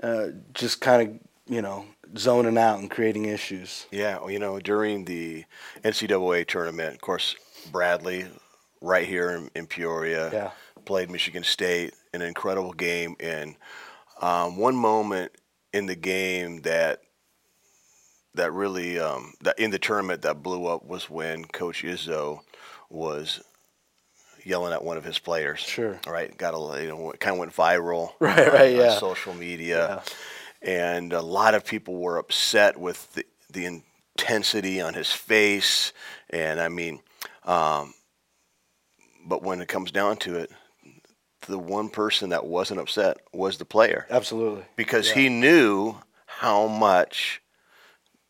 uh, 0.03 0.29
just 0.55 0.81
kind 0.81 1.03
of 1.03 1.53
you 1.53 1.63
know 1.63 1.85
zoning 2.17 2.59
out 2.59 2.79
and 2.79 2.91
creating 2.91 3.27
issues. 3.27 3.87
Yeah, 3.91 4.19
well, 4.19 4.31
you 4.31 4.39
know, 4.39 4.59
during 4.61 5.05
the 5.05 5.45
NCAA 5.83 6.47
tournament, 6.47 6.95
of 6.95 7.01
course, 7.01 7.37
Bradley, 7.71 8.27
right 8.81 9.07
here 9.07 9.31
in, 9.31 9.51
in 9.55 9.67
Peoria, 9.67 10.31
yeah. 10.33 10.51
played 10.85 11.11
Michigan 11.11 11.45
State, 11.45 11.95
an 12.13 12.23
incredible 12.23 12.73
game. 12.73 13.17
And 13.21 13.57
um, 14.21 14.57
one 14.57 14.77
moment 14.77 15.33
in 15.73 15.87
the 15.87 15.97
game 15.97 16.63
that 16.63 17.01
that 18.35 18.53
really 18.53 18.99
um, 18.99 19.35
that 19.43 19.59
in 19.59 19.71
the 19.71 19.79
tournament 19.79 20.23
that 20.23 20.43
blew 20.43 20.67
up 20.67 20.85
was 20.85 21.11
when 21.11 21.45
Coach 21.45 21.83
Izzo 21.83 22.41
was 22.89 23.43
yelling 24.45 24.73
at 24.73 24.85
one 24.85 24.97
of 24.97 25.05
his 25.05 25.19
players. 25.19 25.61
Sure. 25.61 26.01
Right. 26.07 26.37
Got 26.37 26.55
a 26.55 26.83
you 26.83 26.89
know 26.89 27.13
kind 27.19 27.35
of 27.35 27.39
went 27.39 27.55
viral. 27.55 28.13
Right. 28.21 28.49
On, 28.49 28.55
right. 28.55 28.77
Yeah. 28.77 28.99
social 28.99 29.35
media. 29.35 30.03
Yeah 30.07 30.13
and 30.63 31.13
a 31.13 31.23
lot 31.23 31.55
of 31.55 31.65
people 31.65 31.97
were 31.97 32.19
upset 32.19 32.79
with 32.79 33.13
the, 33.15 33.25
the 33.53 33.83
intensity 34.19 34.81
on 34.81 34.95
his 34.95 35.11
face. 35.11 35.93
And 36.29 36.61
I 36.61 36.69
mean, 36.69 37.01
um, 37.45 37.95
but 39.27 39.43
when 39.43 39.61
it 39.61 39.69
comes 39.69 39.91
down 39.91 40.17
to 40.19 40.37
it, 40.37 40.51
the 41.47 41.59
one 41.59 41.89
person 41.89 42.31
that 42.31 42.47
wasn't 42.47 42.81
upset 42.81 43.19
was 43.33 43.59
the 43.59 43.65
player. 43.65 44.07
Absolutely. 44.11 44.65
Because 44.77 45.09
yeah. 45.09 45.15
he 45.15 45.29
knew 45.29 45.97
how 46.27 46.67
much 46.67 47.43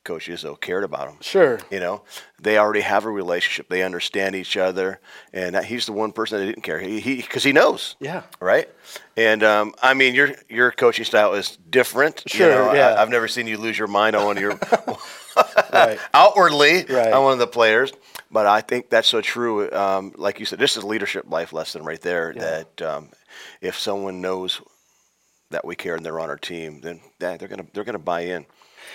Coach 0.05 0.29
Izzo 0.29 0.59
cared 0.59 0.83
about 0.83 1.09
him. 1.09 1.17
Sure. 1.21 1.61
You 1.71 1.79
know, 1.79 2.03
they 2.41 2.57
already 2.57 2.81
have 2.81 3.05
a 3.05 3.11
relationship. 3.11 3.69
They 3.69 3.83
understand 3.83 4.35
each 4.35 4.57
other, 4.57 4.99
and 5.33 5.57
he's 5.65 5.87
the 5.87 5.93
one 5.93 6.13
person 6.13 6.39
that 6.39 6.47
didn't 6.47 6.63
care. 6.63 6.79
He 6.79 7.17
because 7.17 7.43
he, 7.43 7.51
he, 7.51 7.53
knows. 7.53 7.97
Yeah. 8.01 8.23
Right. 8.41 8.69
And 9.17 9.43
um, 9.43 9.75
I 9.83 9.93
mean, 9.95 10.15
your 10.15 10.31
your 10.49 10.71
coaching 10.71 11.05
style 11.05 11.35
is 11.35 11.57
different. 11.69 12.23
Sure. 12.27 12.49
You 12.49 12.55
know, 12.55 12.75
yeah. 12.75 12.95
I, 12.95 13.01
have 13.01 13.11
never 13.11 13.29
seen 13.29 13.47
you 13.47 13.59
lose 13.59 13.79
your 13.79 13.89
mind 13.89 14.17
on 14.17 14.25
one 14.25 14.37
of 14.39 14.43
your 14.43 14.59
right. 15.73 15.99
outwardly 16.15 16.85
right. 16.85 17.13
on 17.13 17.23
one 17.25 17.33
of 17.35 17.39
the 17.39 17.47
players. 17.47 17.93
But 18.31 18.47
I 18.47 18.63
think 18.63 18.89
that's 18.89 19.09
so 19.09 19.21
true. 19.21 19.71
Um, 19.71 20.15
like 20.17 20.41
you 20.41 20.47
said, 20.47 20.59
this 20.59 20.77
is 20.77 20.85
leadership 20.85 21.27
life 21.29 21.53
lesson 21.53 21.85
right 21.85 22.01
there. 22.01 22.33
Yeah. 22.35 22.41
That 22.41 22.83
um, 22.83 23.11
if 23.61 23.79
someone 23.79 24.21
knows 24.21 24.63
that 25.51 25.65
we 25.65 25.77
care 25.77 25.97
and 25.97 26.07
they're 26.07 26.21
on 26.21 26.31
our 26.31 26.39
team, 26.39 26.81
then 26.81 27.01
yeah, 27.21 27.37
they're 27.37 27.49
gonna 27.49 27.67
they're 27.75 27.85
gonna 27.85 27.99
buy 27.99 28.23
in, 28.23 28.47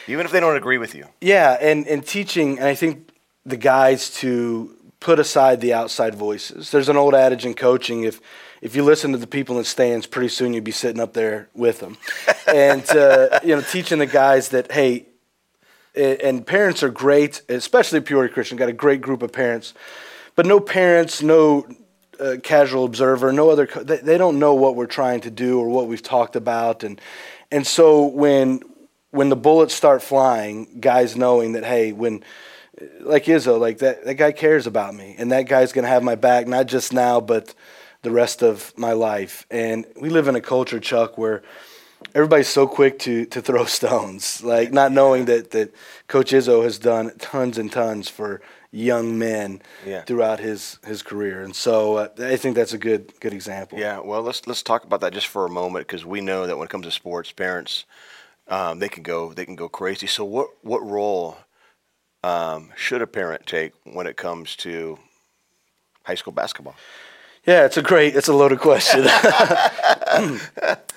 even 0.08 0.26
if 0.26 0.32
they 0.32 0.40
don't 0.40 0.56
agree 0.56 0.78
with 0.78 0.96
you. 0.96 1.08
Yeah, 1.22 1.58
and 1.60 1.88
and 1.88 2.06
teaching, 2.06 2.60
and 2.60 2.68
I 2.68 2.76
think 2.76 3.10
the 3.46 3.58
guys 3.58 4.10
to 4.22 4.76
put 5.00 5.20
aside 5.20 5.62
the 5.62 5.74
outside 5.74 6.16
voices. 6.16 6.72
There's 6.72 6.90
an 6.90 6.98
old 6.98 7.14
adage 7.14 7.46
in 7.46 7.54
coaching: 7.54 8.04
if 8.04 8.22
if 8.62 8.76
you 8.76 8.84
listen 8.84 9.12
to 9.12 9.18
the 9.18 9.28
people 9.28 9.56
in 9.56 9.62
the 9.62 9.66
stands, 9.66 10.08
pretty 10.08 10.30
soon 10.30 10.54
you'd 10.54 10.64
be 10.64 10.72
sitting 10.72 11.00
up 11.00 11.14
there 11.14 11.50
with 11.54 11.80
them, 11.80 11.98
and 12.48 12.90
uh, 12.92 13.40
you 13.44 13.56
know, 13.56 13.62
teaching 13.62 14.00
the 14.00 14.06
guys 14.06 14.50
that 14.50 14.72
hey, 14.72 15.06
and 15.96 16.46
parents 16.46 16.84
are 16.84 16.90
great, 16.90 17.42
especially 17.50 18.02
Peoria 18.02 18.30
Christian. 18.30 18.58
Got 18.58 18.70
a 18.70 18.74
great 18.74 19.02
group 19.02 19.22
of 19.22 19.32
parents, 19.32 19.74
but 20.36 20.46
no 20.46 20.60
parents, 20.60 21.22
no 21.22 21.68
uh, 22.20 22.38
casual 22.42 22.86
observer, 22.86 23.32
no 23.32 23.50
other. 23.50 23.68
They, 23.68 23.98
they 23.98 24.18
don't 24.18 24.40
know 24.40 24.54
what 24.54 24.76
we're 24.76 24.88
trying 24.88 25.22
to 25.22 25.32
do 25.32 25.60
or 25.60 25.70
what 25.70 25.88
we've 25.88 26.04
talked 26.04 26.36
about, 26.36 26.84
and 26.84 27.00
and 27.52 27.68
so 27.68 28.06
when 28.06 28.62
when 29.16 29.30
the 29.30 29.36
bullets 29.36 29.74
start 29.74 30.04
flying, 30.04 30.80
guys 30.80 31.16
knowing 31.16 31.54
that 31.54 31.64
hey, 31.64 31.92
when 31.92 32.24
like 33.00 33.26
Izzo, 33.26 33.60
like 33.60 33.80
that 33.80 34.06
that 34.06 34.16
guy 34.16 34.32
cares 34.32 34.68
about 34.68 34.94
me, 34.94 35.16
and 35.18 35.32
that 35.32 35.44
guy's 35.44 35.72
gonna 35.72 35.88
have 35.88 36.04
my 36.04 36.16
back 36.16 36.48
not 36.48 36.68
just 36.68 36.94
now, 36.94 37.22
but 37.22 37.54
the 38.02 38.12
rest 38.12 38.44
of 38.44 38.74
my 38.78 38.92
life. 38.92 39.46
And 39.50 39.86
we 40.00 40.10
live 40.10 40.28
in 40.28 40.36
a 40.36 40.42
culture, 40.42 40.80
Chuck, 40.80 41.18
where 41.18 41.42
everybody's 42.14 42.50
so 42.50 42.68
quick 42.68 43.00
to 43.00 43.26
to 43.28 43.42
throw 43.42 43.66
stones, 43.80 44.44
like 44.44 44.74
not 44.74 44.92
knowing 44.92 45.26
that 45.26 45.52
that 45.52 45.74
Coach 46.08 46.32
Izzo 46.32 46.64
has 46.64 46.78
done 46.78 47.12
tons 47.18 47.58
and 47.58 47.72
tons 47.72 48.10
for 48.10 48.42
young 48.72 49.18
men 49.18 49.62
yeah. 49.86 50.02
throughout 50.04 50.40
his 50.40 50.78
his 50.86 51.02
career, 51.02 51.42
and 51.42 51.56
so 51.56 51.96
uh, 51.96 52.10
I 52.20 52.36
think 52.36 52.56
that's 52.58 52.74
a 52.74 52.78
good 52.78 53.14
good 53.22 53.34
example. 53.34 53.80
Yeah, 53.80 54.00
well, 54.00 54.22
let's 54.22 54.46
let's 54.46 54.62
talk 54.62 54.84
about 54.84 55.00
that 55.02 55.14
just 55.14 55.28
for 55.28 55.46
a 55.46 55.50
moment 55.50 55.88
because 55.88 56.06
we 56.06 56.20
know 56.20 56.46
that 56.46 56.58
when 56.58 56.66
it 56.66 56.70
comes 56.70 56.86
to 56.86 56.92
sports, 56.92 57.32
parents 57.32 57.86
um, 58.48 58.80
they 58.80 58.90
can 58.90 59.04
go 59.04 59.34
they 59.34 59.46
can 59.46 59.56
go 59.56 59.70
crazy. 59.70 60.08
So 60.08 60.24
what 60.24 60.50
what 60.62 60.86
role 60.86 61.38
um, 62.24 62.72
should 62.76 63.02
a 63.02 63.08
parent 63.08 63.46
take 63.46 63.74
when 63.84 64.08
it 64.08 64.18
comes 64.18 64.56
to 64.58 65.00
high 66.04 66.16
school 66.16 66.34
basketball? 66.34 66.76
Yeah, 67.46 67.66
it's 67.66 67.78
a 67.78 67.84
great, 67.84 68.16
it's 68.16 68.28
a 68.28 68.34
loaded 68.34 68.60
question. 68.60 69.02
and 69.02 69.10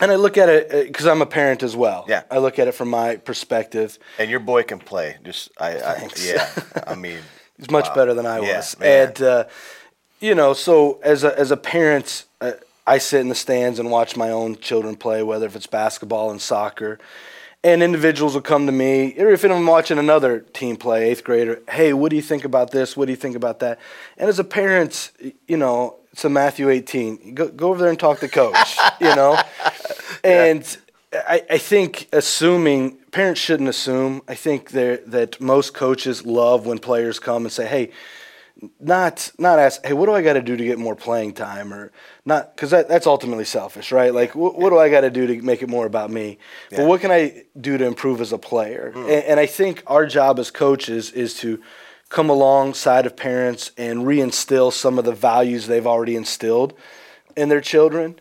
I 0.00 0.14
look 0.14 0.38
at 0.38 0.48
it 0.48 0.86
because 0.86 1.06
uh, 1.06 1.10
I'm 1.10 1.20
a 1.20 1.26
parent 1.26 1.62
as 1.62 1.76
well. 1.76 2.06
Yeah. 2.08 2.22
I 2.30 2.38
look 2.38 2.58
at 2.58 2.68
it 2.68 2.72
from 2.72 2.88
my 2.88 3.16
perspective. 3.16 3.98
And 4.18 4.30
your 4.30 4.40
boy 4.40 4.62
can 4.62 4.78
play. 4.78 5.18
Just, 5.22 5.50
I, 5.60 5.76
I 5.76 6.08
yeah, 6.16 6.48
I 6.86 6.94
mean, 6.96 7.18
he's 7.58 7.70
much 7.70 7.88
wow. 7.88 7.94
better 7.94 8.14
than 8.14 8.24
I 8.24 8.40
was. 8.40 8.74
and, 8.80 9.20
uh, 9.20 9.44
you 10.20 10.34
know, 10.34 10.54
so 10.54 10.98
as 11.02 11.22
a, 11.22 11.38
as 11.38 11.50
a 11.50 11.56
parent, 11.56 12.24
uh, 12.40 12.52
I 12.86 12.96
sit 12.96 13.20
in 13.20 13.28
the 13.28 13.34
stands 13.34 13.78
and 13.78 13.90
watch 13.90 14.16
my 14.16 14.30
own 14.30 14.56
children 14.56 14.96
play, 14.96 15.22
whether 15.22 15.44
if 15.44 15.54
it's 15.54 15.66
basketball 15.66 16.30
and 16.30 16.40
soccer 16.40 16.98
and 17.64 17.82
individuals 17.82 18.34
will 18.34 18.42
come 18.42 18.66
to 18.66 18.72
me, 18.72 19.14
or 19.18 19.30
if 19.30 19.44
I'm 19.44 19.66
watching 19.66 19.98
another 19.98 20.40
team 20.40 20.76
play, 20.76 21.10
eighth 21.10 21.24
grader, 21.24 21.60
hey, 21.68 21.92
what 21.92 22.10
do 22.10 22.16
you 22.16 22.22
think 22.22 22.44
about 22.44 22.70
this? 22.70 22.96
What 22.96 23.06
do 23.06 23.12
you 23.12 23.16
think 23.16 23.34
about 23.34 23.58
that? 23.60 23.78
And 24.16 24.28
as 24.28 24.38
a 24.38 24.44
parent, 24.44 25.10
you 25.48 25.56
know, 25.56 25.96
it's 26.12 26.24
a 26.24 26.28
Matthew 26.28 26.70
18. 26.70 27.34
Go, 27.34 27.48
go 27.48 27.70
over 27.70 27.80
there 27.80 27.90
and 27.90 27.98
talk 27.98 28.20
to 28.20 28.28
coach, 28.28 28.78
you 29.00 29.14
know? 29.14 29.40
And 30.22 30.78
yeah. 31.12 31.22
I, 31.28 31.42
I 31.50 31.58
think 31.58 32.08
assuming, 32.12 32.96
parents 33.10 33.40
shouldn't 33.40 33.68
assume. 33.68 34.22
I 34.28 34.34
think 34.34 34.70
that 34.70 35.40
most 35.40 35.74
coaches 35.74 36.24
love 36.24 36.66
when 36.66 36.78
players 36.78 37.18
come 37.18 37.44
and 37.44 37.52
say, 37.52 37.66
hey, 37.66 37.90
not 38.80 39.30
not 39.38 39.58
ask, 39.58 39.84
hey, 39.84 39.92
what 39.92 40.06
do 40.06 40.12
I 40.12 40.22
got 40.22 40.32
to 40.32 40.42
do 40.42 40.56
to 40.56 40.64
get 40.64 40.78
more 40.78 40.96
playing 40.96 41.34
time, 41.34 41.72
or 41.72 41.92
not 42.24 42.54
because 42.54 42.70
that, 42.70 42.88
that's 42.88 43.06
ultimately 43.06 43.44
selfish, 43.44 43.92
right? 43.92 44.12
Like, 44.12 44.32
wh- 44.32 44.58
what 44.58 44.70
do 44.70 44.78
I 44.78 44.88
got 44.88 45.02
to 45.02 45.10
do 45.10 45.26
to 45.28 45.42
make 45.42 45.62
it 45.62 45.68
more 45.68 45.86
about 45.86 46.10
me? 46.10 46.38
Yeah. 46.70 46.78
But 46.78 46.86
what 46.86 47.00
can 47.00 47.10
I 47.10 47.44
do 47.60 47.78
to 47.78 47.84
improve 47.84 48.20
as 48.20 48.32
a 48.32 48.38
player? 48.38 48.92
Mm. 48.94 49.02
And, 49.02 49.24
and 49.24 49.40
I 49.40 49.46
think 49.46 49.82
our 49.86 50.06
job 50.06 50.38
as 50.38 50.50
coaches 50.50 51.12
is 51.12 51.34
to 51.38 51.62
come 52.08 52.30
alongside 52.30 53.06
of 53.06 53.16
parents 53.16 53.70
and 53.76 54.00
reinstill 54.00 54.72
some 54.72 54.98
of 54.98 55.04
the 55.04 55.12
values 55.12 55.66
they've 55.66 55.86
already 55.86 56.16
instilled 56.16 56.74
in 57.36 57.48
their 57.48 57.60
children, 57.60 58.18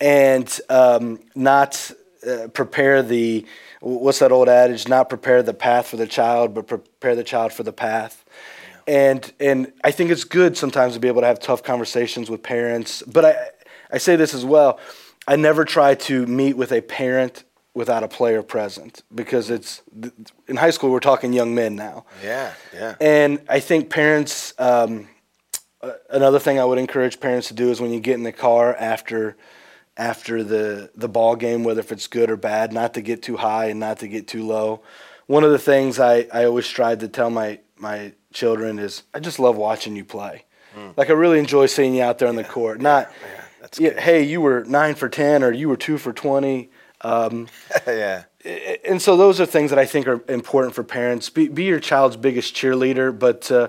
and 0.00 0.60
um, 0.68 1.18
not 1.34 1.90
uh, 2.26 2.46
prepare 2.48 3.02
the 3.02 3.44
what's 3.80 4.20
that 4.20 4.30
old 4.30 4.48
adage? 4.48 4.86
Not 4.86 5.08
prepare 5.08 5.42
the 5.42 5.54
path 5.54 5.88
for 5.88 5.96
the 5.96 6.06
child, 6.06 6.54
but 6.54 6.68
prepare 6.68 7.16
the 7.16 7.24
child 7.24 7.52
for 7.52 7.64
the 7.64 7.72
path 7.72 8.24
and 8.90 9.32
and 9.38 9.72
I 9.84 9.92
think 9.92 10.10
it's 10.10 10.24
good 10.24 10.56
sometimes 10.56 10.94
to 10.94 11.00
be 11.00 11.06
able 11.06 11.20
to 11.20 11.26
have 11.28 11.38
tough 11.38 11.62
conversations 11.62 12.28
with 12.28 12.42
parents. 12.42 13.04
But 13.06 13.24
I 13.24 13.36
I 13.92 13.98
say 13.98 14.16
this 14.16 14.34
as 14.34 14.44
well. 14.44 14.80
I 15.28 15.36
never 15.36 15.64
try 15.64 15.94
to 15.94 16.26
meet 16.26 16.56
with 16.56 16.72
a 16.72 16.80
parent 16.80 17.44
without 17.72 18.02
a 18.02 18.08
player 18.08 18.42
present 18.42 19.04
because 19.14 19.48
it's 19.48 19.82
in 20.48 20.56
high 20.56 20.70
school 20.70 20.90
we're 20.90 20.98
talking 20.98 21.32
young 21.32 21.54
men 21.54 21.76
now. 21.76 22.04
Yeah, 22.22 22.52
yeah. 22.74 22.96
And 23.00 23.40
I 23.48 23.60
think 23.60 23.90
parents. 23.90 24.54
Um, 24.58 25.08
another 26.10 26.40
thing 26.40 26.58
I 26.58 26.64
would 26.64 26.78
encourage 26.78 27.20
parents 27.20 27.48
to 27.48 27.54
do 27.54 27.70
is 27.70 27.80
when 27.80 27.90
you 27.92 28.00
get 28.00 28.14
in 28.14 28.24
the 28.24 28.32
car 28.32 28.74
after 28.74 29.36
after 29.96 30.42
the 30.42 30.90
the 30.96 31.08
ball 31.08 31.36
game, 31.36 31.62
whether 31.62 31.80
if 31.80 31.92
it's 31.92 32.08
good 32.08 32.28
or 32.28 32.36
bad, 32.36 32.72
not 32.72 32.94
to 32.94 33.02
get 33.02 33.22
too 33.22 33.36
high 33.36 33.66
and 33.66 33.78
not 33.78 34.00
to 34.00 34.08
get 34.08 34.26
too 34.26 34.44
low. 34.44 34.82
One 35.28 35.44
of 35.44 35.52
the 35.52 35.60
things 35.60 36.00
I, 36.00 36.26
I 36.32 36.44
always 36.44 36.66
strive 36.66 36.98
to 36.98 37.08
tell 37.08 37.30
my 37.30 37.60
my 37.80 38.12
children 38.32 38.78
is 38.78 39.02
I 39.14 39.20
just 39.20 39.38
love 39.38 39.56
watching 39.56 39.96
you 39.96 40.04
play. 40.04 40.44
Mm. 40.76 40.96
Like 40.96 41.10
I 41.10 41.14
really 41.14 41.38
enjoy 41.38 41.66
seeing 41.66 41.94
you 41.94 42.02
out 42.02 42.18
there 42.18 42.28
on 42.28 42.36
yeah. 42.36 42.42
the 42.42 42.48
court. 42.48 42.80
Not, 42.80 43.10
yeah, 43.78 43.98
hey, 43.98 44.22
you 44.22 44.40
were 44.40 44.64
nine 44.64 44.94
for 44.94 45.08
ten 45.08 45.42
or 45.42 45.52
you 45.52 45.68
were 45.68 45.76
two 45.76 45.98
for 45.98 46.12
twenty. 46.12 46.70
Um, 47.00 47.48
yeah. 47.86 48.24
And 48.86 49.00
so 49.02 49.16
those 49.16 49.40
are 49.40 49.46
things 49.46 49.70
that 49.70 49.78
I 49.78 49.86
think 49.86 50.06
are 50.06 50.22
important 50.28 50.74
for 50.74 50.82
parents. 50.82 51.28
Be, 51.28 51.48
be 51.48 51.64
your 51.64 51.80
child's 51.80 52.16
biggest 52.16 52.54
cheerleader, 52.54 53.16
but 53.16 53.50
uh, 53.50 53.68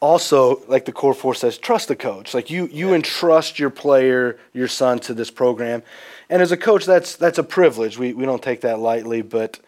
also, 0.00 0.62
like 0.66 0.84
the 0.84 0.92
core 0.92 1.14
four 1.14 1.34
says, 1.34 1.58
trust 1.58 1.88
the 1.88 1.96
coach. 1.96 2.34
Like 2.34 2.50
you, 2.50 2.68
you 2.72 2.88
yeah. 2.88 2.96
entrust 2.96 3.58
your 3.58 3.70
player, 3.70 4.38
your 4.52 4.66
son, 4.66 4.98
to 5.00 5.14
this 5.14 5.30
program, 5.30 5.82
and 6.28 6.42
as 6.42 6.50
a 6.50 6.56
coach, 6.56 6.86
that's 6.86 7.16
that's 7.16 7.38
a 7.38 7.44
privilege. 7.44 7.98
We 7.98 8.12
we 8.14 8.24
don't 8.24 8.42
take 8.42 8.62
that 8.62 8.78
lightly, 8.78 9.22
but. 9.22 9.58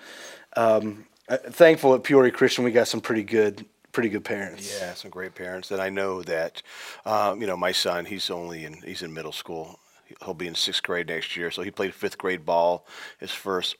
Um, 0.55 1.07
thankful 1.29 1.95
at 1.95 2.03
Peoria 2.03 2.31
Christian, 2.31 2.63
we 2.63 2.73
got 2.73 2.89
some 2.89 3.01
pretty 3.01 3.23
good 3.23 3.65
pretty 3.93 4.09
good 4.09 4.25
parents. 4.25 4.79
Yeah, 4.81 4.95
some 4.95 5.11
great 5.11 5.35
parents. 5.35 5.71
And 5.71 5.81
I 5.81 5.91
know 5.91 6.23
that, 6.23 6.63
um, 7.05 7.41
you 7.41 7.47
know, 7.47 7.57
my 7.57 7.73
son, 7.73 8.07
he's 8.07 8.31
only 8.31 8.65
in, 8.65 8.75
he's 8.83 9.03
in 9.03 9.13
middle 9.13 9.33
school. 9.33 9.79
He'll 10.25 10.35
be 10.35 10.47
in 10.47 10.55
sixth 10.55 10.83
grade 10.83 11.09
next 11.09 11.37
year. 11.37 11.51
So 11.51 11.63
he 11.63 11.71
played 11.71 11.95
fifth 11.95 12.19
grade 12.19 12.45
ball 12.45 12.87
his 13.21 13.31
first, 13.31 13.77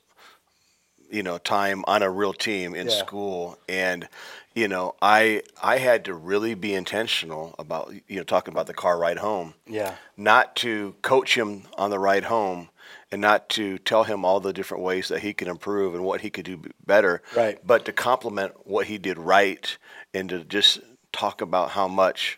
you 1.11 1.21
know, 1.23 1.37
time 1.37 1.83
on 1.87 2.01
a 2.01 2.09
real 2.09 2.33
team 2.33 2.73
in 2.73 2.87
yeah. 2.87 2.93
school. 2.93 3.57
And, 3.67 4.07
you 4.55 4.67
know, 4.67 4.95
I 5.01 5.43
I 5.61 5.77
had 5.77 6.05
to 6.05 6.13
really 6.13 6.55
be 6.55 6.73
intentional 6.73 7.53
about, 7.59 7.93
you 8.07 8.17
know, 8.17 8.23
talking 8.23 8.51
about 8.51 8.67
the 8.67 8.73
car 8.73 8.97
ride 8.97 9.17
home. 9.17 9.53
Yeah. 9.67 9.95
Not 10.17 10.55
to 10.57 10.95
coach 11.01 11.35
him 11.37 11.63
on 11.77 11.91
the 11.91 11.99
ride 11.99 12.25
home 12.25 12.69
and 13.11 13.21
not 13.21 13.47
to 13.47 13.77
tell 13.77 14.03
him 14.03 14.25
all 14.25 14.39
the 14.39 14.53
different 14.53 14.83
ways 14.83 15.07
that 15.09 15.19
he 15.19 15.33
can 15.33 15.47
improve 15.47 15.93
and 15.93 16.03
what 16.03 16.21
he 16.21 16.31
could 16.31 16.45
do 16.45 16.59
better, 16.83 17.21
right. 17.35 17.59
but 17.65 17.85
to 17.85 17.93
compliment 17.93 18.53
what 18.65 18.87
he 18.87 18.97
did 18.97 19.19
right 19.19 19.77
and 20.13 20.29
to 20.29 20.43
just 20.43 20.79
talk 21.11 21.41
about 21.41 21.71
how 21.71 21.87
much 21.87 22.37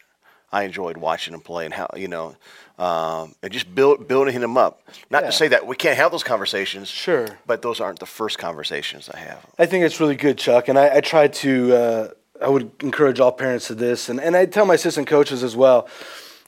I 0.52 0.64
enjoyed 0.64 0.98
watching 0.98 1.34
him 1.34 1.42
play 1.42 1.66
and 1.66 1.74
how 1.74 1.88
you 1.96 2.08
know, 2.08 2.36
um, 2.78 3.36
and 3.42 3.52
just 3.52 3.74
build 3.74 4.08
building 4.08 4.34
him 4.34 4.58
up. 4.58 4.82
Not 5.10 5.24
yeah. 5.24 5.30
to 5.30 5.36
say 5.36 5.48
that 5.50 5.68
we 5.68 5.76
can't 5.76 5.98
have 5.98 6.12
those 6.12 6.24
conversations, 6.24 6.90
sure, 6.90 7.28
but 7.46 7.62
those 7.62 7.80
aren't 7.80 8.00
the 8.00 8.06
first 8.06 8.38
conversations 8.38 9.10
I 9.10 9.18
have. 9.18 9.46
I 9.58 9.66
think 9.66 9.84
it's 9.84 10.00
really 10.00 10.16
good, 10.16 10.38
Chuck, 10.38 10.68
and 10.68 10.78
I, 10.78 10.98
I 10.98 11.02
try 11.02 11.28
to. 11.28 11.76
Uh, 11.76 12.08
I 12.42 12.50
would 12.50 12.70
encourage 12.84 13.22
all 13.22 13.32
parents 13.32 13.68
to 13.68 13.76
this, 13.76 14.10
and, 14.10 14.20
and 14.20 14.36
I 14.36 14.46
tell 14.46 14.66
my 14.66 14.74
assistant 14.74 15.08
coaches 15.08 15.42
as 15.42 15.56
well 15.56 15.88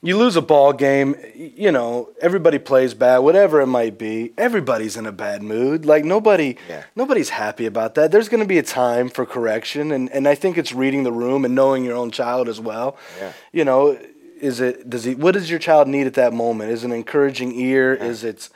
you 0.03 0.15
lose 0.15 0.35
a 0.35 0.41
ball 0.41 0.73
game, 0.73 1.15
you 1.35 1.71
know, 1.71 2.09
everybody 2.21 2.59
plays 2.59 2.93
bad, 2.93 3.19
whatever 3.19 3.61
it 3.61 3.67
might 3.67 3.97
be. 3.97 4.31
Everybody's 4.37 4.95
in 4.95 5.07
a 5.07 5.11
bad 5.11 5.41
mood. 5.41 5.85
Like 5.85 6.05
nobody 6.05 6.55
yeah. 6.69 6.83
nobody's 6.95 7.29
happy 7.29 7.65
about 7.65 7.95
that. 7.95 8.11
There's 8.11 8.29
going 8.29 8.43
to 8.43 8.47
be 8.47 8.59
a 8.59 8.63
time 8.63 9.09
for 9.09 9.25
correction 9.25 9.91
and 9.91 10.11
and 10.11 10.27
I 10.27 10.35
think 10.35 10.57
it's 10.57 10.71
reading 10.71 11.03
the 11.03 11.11
room 11.11 11.45
and 11.45 11.55
knowing 11.55 11.83
your 11.83 11.95
own 11.95 12.11
child 12.11 12.47
as 12.47 12.59
well. 12.59 12.95
Yeah. 13.19 13.33
You 13.51 13.65
know, 13.65 13.97
is 14.39 14.59
it 14.59 14.87
does 14.87 15.03
he 15.03 15.15
what 15.15 15.33
does 15.33 15.49
your 15.49 15.59
child 15.59 15.87
need 15.87 16.05
at 16.05 16.13
that 16.13 16.31
moment? 16.31 16.71
Is 16.71 16.83
it 16.83 16.87
an 16.87 16.93
encouraging 16.93 17.53
ear? 17.53 17.97
Yeah. 17.97 18.05
Is 18.05 18.23
it 18.23 18.49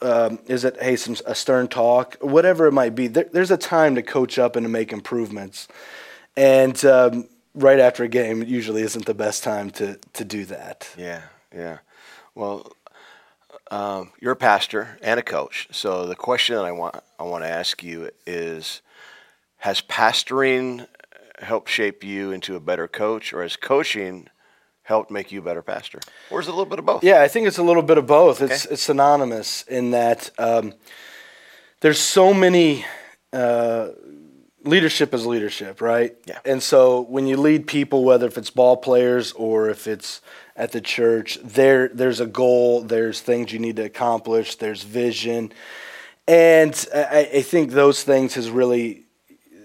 um, 0.00 0.38
is 0.46 0.64
it 0.64 0.80
hey 0.80 0.94
some 0.94 1.16
a 1.26 1.34
stern 1.34 1.66
talk 1.66 2.16
whatever 2.20 2.66
it 2.66 2.72
might 2.72 2.94
be 2.94 3.08
there, 3.08 3.28
there's 3.32 3.50
a 3.50 3.56
time 3.56 3.94
to 3.96 4.02
coach 4.02 4.38
up 4.38 4.54
and 4.54 4.64
to 4.64 4.68
make 4.68 4.92
improvements 4.92 5.66
and 6.36 6.84
um, 6.84 7.28
right 7.54 7.78
after 7.78 8.04
a 8.04 8.08
game 8.08 8.42
usually 8.42 8.82
isn't 8.82 9.06
the 9.06 9.14
best 9.14 9.42
time 9.42 9.70
to 9.70 9.98
to 10.12 10.24
do 10.24 10.44
that. 10.46 10.88
Yeah, 10.98 11.22
yeah. 11.54 11.78
Well, 12.34 12.72
um, 13.70 14.12
you're 14.20 14.32
a 14.32 14.36
pastor 14.36 14.98
and 15.02 15.18
a 15.18 15.22
coach, 15.22 15.68
so 15.70 16.06
the 16.06 16.16
question 16.16 16.56
that 16.56 16.64
I 16.64 16.72
want 16.72 16.96
I 17.18 17.22
want 17.22 17.44
to 17.44 17.48
ask 17.48 17.82
you 17.82 18.10
is, 18.26 18.82
has 19.58 19.80
pastoring 19.80 20.86
helped 21.38 21.68
shape 21.68 22.04
you 22.04 22.32
into 22.32 22.56
a 22.56 22.60
better 22.60 22.88
coach, 22.88 23.32
or 23.32 23.42
has 23.42 23.56
coaching 23.56 24.28
helped 24.82 25.10
make 25.10 25.32
you 25.32 25.38
a 25.38 25.42
better 25.42 25.62
pastor? 25.62 26.00
Or 26.30 26.40
is 26.40 26.46
it 26.46 26.50
a 26.50 26.52
little 26.52 26.70
bit 26.70 26.78
of 26.78 26.84
both? 26.84 27.02
Yeah, 27.02 27.22
I 27.22 27.28
think 27.28 27.46
it's 27.46 27.58
a 27.58 27.62
little 27.62 27.82
bit 27.82 27.98
of 27.98 28.06
both. 28.06 28.42
Okay. 28.42 28.52
It's, 28.52 28.66
it's 28.66 28.82
synonymous 28.82 29.62
in 29.62 29.92
that 29.92 30.30
um, 30.38 30.74
there's 31.80 31.98
so 31.98 32.34
many. 32.34 32.84
Uh, 33.32 33.88
leadership 34.64 35.14
is 35.14 35.26
leadership, 35.26 35.80
right? 35.80 36.16
Yeah. 36.24 36.38
And 36.44 36.62
so 36.62 37.02
when 37.02 37.26
you 37.26 37.36
lead 37.36 37.66
people, 37.66 38.04
whether 38.04 38.26
if 38.26 38.36
it's 38.38 38.50
ball 38.50 38.76
players 38.76 39.32
or 39.32 39.68
if 39.68 39.86
it's 39.86 40.20
at 40.56 40.72
the 40.72 40.80
church, 40.80 41.38
there 41.42 41.88
there's 41.88 42.20
a 42.20 42.26
goal, 42.26 42.82
there's 42.82 43.20
things 43.20 43.52
you 43.52 43.58
need 43.58 43.76
to 43.76 43.84
accomplish, 43.84 44.56
there's 44.56 44.82
vision, 44.82 45.52
and 46.26 46.86
I, 46.94 47.28
I 47.34 47.42
think 47.42 47.72
those 47.72 48.02
things 48.02 48.34
has 48.34 48.50
really 48.50 49.04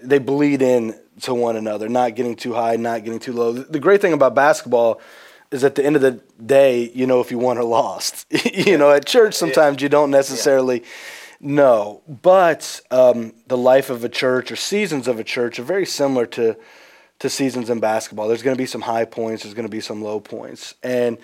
they 0.03 0.19
bleed 0.19 0.61
in 0.61 0.99
to 1.21 1.33
one 1.33 1.55
another. 1.55 1.89
Not 1.89 2.15
getting 2.15 2.35
too 2.35 2.53
high, 2.53 2.75
not 2.75 3.03
getting 3.03 3.19
too 3.19 3.33
low. 3.33 3.53
The 3.53 3.79
great 3.79 4.01
thing 4.01 4.13
about 4.13 4.35
basketball 4.35 5.01
is 5.51 5.63
at 5.63 5.75
the 5.75 5.83
end 5.83 5.95
of 5.95 6.01
the 6.01 6.21
day, 6.43 6.91
you 6.93 7.07
know 7.07 7.21
if 7.21 7.31
you 7.31 7.39
won 7.39 7.57
or 7.57 7.63
lost. 7.63 8.25
you 8.53 8.77
know, 8.77 8.91
at 8.91 9.05
church 9.05 9.33
sometimes 9.33 9.77
yeah. 9.77 9.85
you 9.85 9.89
don't 9.89 10.11
necessarily. 10.11 10.81
Yeah 10.81 10.87
no, 11.39 12.01
but 12.07 12.81
um, 12.91 13.33
the 13.47 13.57
life 13.57 13.89
of 13.89 14.03
a 14.03 14.09
church 14.09 14.51
or 14.51 14.55
seasons 14.55 15.07
of 15.07 15.19
a 15.19 15.23
church 15.23 15.59
are 15.59 15.63
very 15.63 15.85
similar 15.85 16.25
to 16.27 16.57
to 17.19 17.29
seasons 17.29 17.69
in 17.69 17.81
basketball. 17.81 18.29
There's 18.29 18.43
going 18.43 18.55
to 18.55 18.61
be 18.61 18.65
some 18.65 18.81
high 18.81 19.03
points. 19.03 19.43
There's 19.43 19.53
going 19.53 19.67
to 19.67 19.71
be 19.71 19.81
some 19.81 20.01
low 20.01 20.19
points, 20.19 20.75
and 20.83 21.17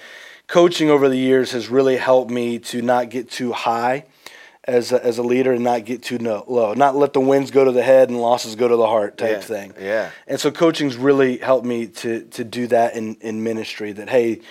coaching 0.48 0.90
over 0.90 1.10
the 1.10 1.18
years 1.18 1.52
has 1.52 1.70
really 1.70 1.98
helped 1.98 2.32
me 2.32 2.60
to 2.60 2.82
not 2.82 3.10
get 3.10 3.30
too 3.30 3.52
high 3.52 4.06
as 4.66 4.92
a, 4.92 5.04
as 5.04 5.18
a 5.18 5.24
leader 5.24 5.54
and 5.54 5.64
not 5.64 5.86
get 5.86 6.02
too 6.04 6.18
no, 6.18 6.44
low. 6.48 6.74
Not 6.74 6.96
let 6.96 7.14
the 7.14 7.20
wins 7.20 7.52
go 7.52 7.64
to 7.64 7.72
the 7.72 7.84
head 7.84 8.10
and 8.10 8.20
losses 8.20 8.56
go 8.56 8.68
to 8.68 8.76
the 8.76 8.88
heart 8.88 9.18
type 9.18 9.30
yeah, 9.30 9.40
thing. 9.40 9.74
Yeah. 9.80 10.12
And 10.28 10.40
so 10.40 10.52
coaching's 10.52 10.98
really 10.98 11.38
helped 11.38 11.66
me 11.66 11.88
to 11.88 12.26
to 12.26 12.44
do 12.44 12.68
that 12.68 12.96
in 12.96 13.16
in 13.16 13.44
ministry. 13.44 13.92
That 13.92 14.10
hey 14.10 14.42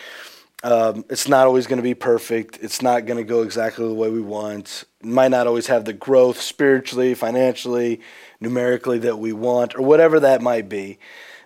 um, 0.62 1.04
it's 1.10 1.28
not 1.28 1.46
always 1.46 1.66
going 1.66 1.76
to 1.76 1.82
be 1.82 1.94
perfect. 1.94 2.58
It's 2.62 2.80
not 2.80 3.04
going 3.04 3.18
to 3.18 3.24
go 3.24 3.42
exactly 3.42 3.86
the 3.86 3.94
way 3.94 4.08
we 4.08 4.22
want. 4.22 4.84
Might 5.04 5.30
not 5.30 5.46
always 5.46 5.66
have 5.66 5.84
the 5.84 5.92
growth 5.92 6.40
spiritually, 6.40 7.14
financially, 7.14 8.00
numerically 8.40 8.98
that 9.00 9.18
we 9.18 9.32
want, 9.32 9.74
or 9.74 9.82
whatever 9.82 10.20
that 10.20 10.42
might 10.42 10.68
be. 10.68 10.98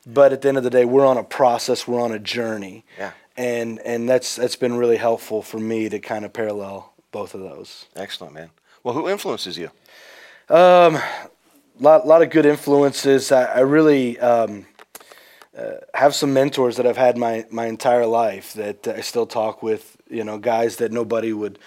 But 0.07 0.33
at 0.33 0.43
the 0.43 0.49
end 0.49 0.57
of 0.57 0.65
the 0.65 0.71
day, 0.71 0.85
we're 0.85 1.07
on 1.07 1.17
a 1.17 1.25
process. 1.25 1.87
We're 1.87 2.01
on 2.01 2.13
a 2.13 2.19
journey. 2.19 2.85
Yeah. 2.97 3.13
And 3.37 3.79
and 3.81 4.09
that's 4.09 4.37
that's 4.37 4.57
been 4.57 4.75
really 4.77 4.97
helpful 4.97 5.43
for 5.43 5.59
me 5.59 5.89
to 5.89 5.99
kind 5.99 6.25
of 6.25 6.33
parallel 6.33 6.93
both 7.13 7.35
of 7.35 7.41
those. 7.41 7.87
Excellent, 7.95 8.35
man. 8.35 8.51
Well, 8.83 8.95
who 8.95 9.09
influences 9.09 9.59
you? 9.59 9.71
Um, 10.49 10.99
lot 11.79 12.07
lot 12.07 12.23
of 12.23 12.31
good 12.31 12.47
influences. 12.47 13.31
I, 13.31 13.45
I 13.45 13.61
really 13.61 14.19
um, 14.19 14.67
uh, 15.57 15.73
have 15.95 16.15
some 16.15 16.33
mentors 16.33 16.77
that 16.77 16.87
I've 16.87 16.97
had 16.97 17.17
my, 17.17 17.45
my 17.51 17.67
entire 17.67 18.07
life 18.07 18.55
that 18.55 18.87
I 18.89 19.01
still 19.01 19.27
talk 19.27 19.63
with. 19.63 19.97
You 20.09 20.25
know, 20.25 20.39
guys 20.39 20.77
that 20.77 20.91
nobody 20.91 21.33
would 21.33 21.59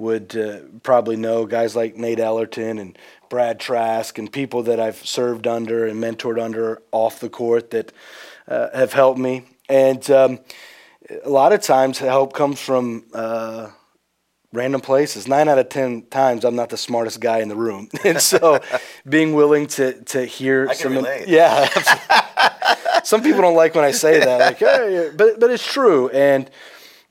would 0.00 0.36
uh, 0.36 0.60
probably 0.82 1.16
know. 1.16 1.46
Guys 1.46 1.76
like 1.76 1.96
Nate 1.96 2.18
Ellerton 2.18 2.78
and 2.78 2.98
Brad 3.28 3.60
Trask 3.60 4.18
and 4.18 4.32
people 4.32 4.64
that 4.64 4.80
I've 4.80 5.06
served 5.06 5.46
under 5.46 5.86
and 5.86 6.02
mentored 6.02 6.42
under 6.42 6.82
off 6.90 7.20
the 7.20 7.28
court 7.28 7.70
that 7.70 7.92
uh, 8.48 8.68
have 8.74 8.92
helped 8.92 9.20
me. 9.20 9.44
And 9.68 10.10
um, 10.10 10.40
a 11.24 11.30
lot 11.30 11.52
of 11.52 11.60
times, 11.62 11.98
help 11.98 12.32
comes 12.32 12.60
from 12.60 13.04
uh, 13.14 13.70
random 14.52 14.80
places. 14.80 15.28
Nine 15.28 15.48
out 15.48 15.58
of 15.58 15.68
ten 15.68 16.06
times, 16.06 16.44
I'm 16.44 16.56
not 16.56 16.70
the 16.70 16.76
smartest 16.76 17.20
guy 17.20 17.38
in 17.38 17.48
the 17.48 17.56
room, 17.56 17.88
and 18.04 18.20
so 18.20 18.60
being 19.08 19.34
willing 19.34 19.66
to 19.68 20.02
to 20.04 20.24
hear 20.24 20.68
I 20.68 20.74
some, 20.74 20.94
relate. 20.94 21.28
yeah, 21.28 21.68
some 23.04 23.22
people 23.22 23.42
don't 23.42 23.54
like 23.54 23.74
when 23.74 23.84
I 23.84 23.92
say 23.92 24.18
that, 24.20 24.40
like, 24.40 24.58
hey, 24.58 25.10
but 25.16 25.38
but 25.38 25.50
it's 25.50 25.66
true. 25.66 26.08
And 26.08 26.50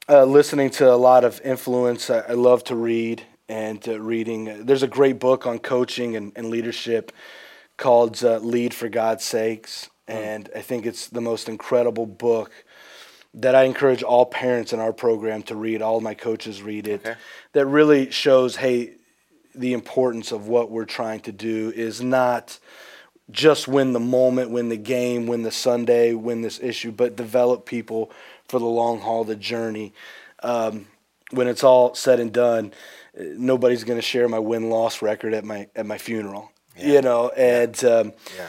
uh, 0.09 0.25
listening 0.25 0.71
to 0.71 0.91
a 0.91 0.95
lot 0.95 1.23
of 1.23 1.39
influence, 1.43 2.09
I, 2.09 2.19
I 2.19 2.33
love 2.33 2.63
to 2.65 2.75
read 2.75 3.23
and 3.47 3.87
uh, 3.87 3.99
reading. 3.99 4.65
There's 4.65 4.83
a 4.83 4.87
great 4.87 5.19
book 5.19 5.45
on 5.45 5.59
coaching 5.59 6.15
and, 6.15 6.31
and 6.35 6.49
leadership 6.49 7.11
called 7.77 8.23
uh, 8.23 8.39
"Lead 8.39 8.73
for 8.73 8.89
God's 8.89 9.23
Sakes," 9.23 9.89
mm. 10.07 10.15
and 10.15 10.49
I 10.55 10.61
think 10.61 10.85
it's 10.85 11.07
the 11.07 11.21
most 11.21 11.47
incredible 11.47 12.07
book 12.07 12.51
that 13.35 13.53
I 13.53 13.63
encourage 13.63 14.01
all 14.01 14.25
parents 14.25 14.73
in 14.73 14.79
our 14.79 14.93
program 14.93 15.43
to 15.43 15.55
read. 15.55 15.83
All 15.83 16.01
my 16.01 16.15
coaches 16.15 16.63
read 16.63 16.87
it. 16.87 17.01
Okay. 17.05 17.15
That 17.53 17.67
really 17.67 18.09
shows, 18.09 18.55
hey, 18.55 18.95
the 19.53 19.73
importance 19.73 20.31
of 20.31 20.47
what 20.47 20.71
we're 20.71 20.85
trying 20.85 21.19
to 21.21 21.31
do 21.31 21.71
is 21.75 22.01
not 22.01 22.57
just 23.29 23.67
win 23.67 23.93
the 23.93 23.99
moment, 23.99 24.49
win 24.49 24.69
the 24.69 24.77
game, 24.77 25.27
win 25.27 25.43
the 25.43 25.51
Sunday, 25.51 26.15
win 26.15 26.41
this 26.41 26.59
issue, 26.59 26.91
but 26.91 27.15
develop 27.15 27.67
people 27.67 28.11
for 28.49 28.59
the 28.59 28.65
long 28.65 28.99
haul, 28.99 29.23
the 29.23 29.35
journey. 29.35 29.93
Um, 30.43 30.87
when 31.31 31.47
it's 31.47 31.63
all 31.63 31.93
said 31.93 32.19
and 32.19 32.33
done, 32.33 32.73
nobody's 33.15 33.83
going 33.83 33.97
to 33.97 34.05
share 34.05 34.27
my 34.27 34.39
win 34.39 34.69
loss 34.69 35.01
record 35.01 35.33
at 35.33 35.45
my 35.45 35.67
at 35.75 35.85
my 35.85 35.97
funeral. 35.97 36.51
Yeah. 36.77 36.87
You 36.87 37.01
know, 37.01 37.29
and 37.29 37.81
yeah. 37.81 37.89
Um, 37.89 38.13
yeah. 38.35 38.47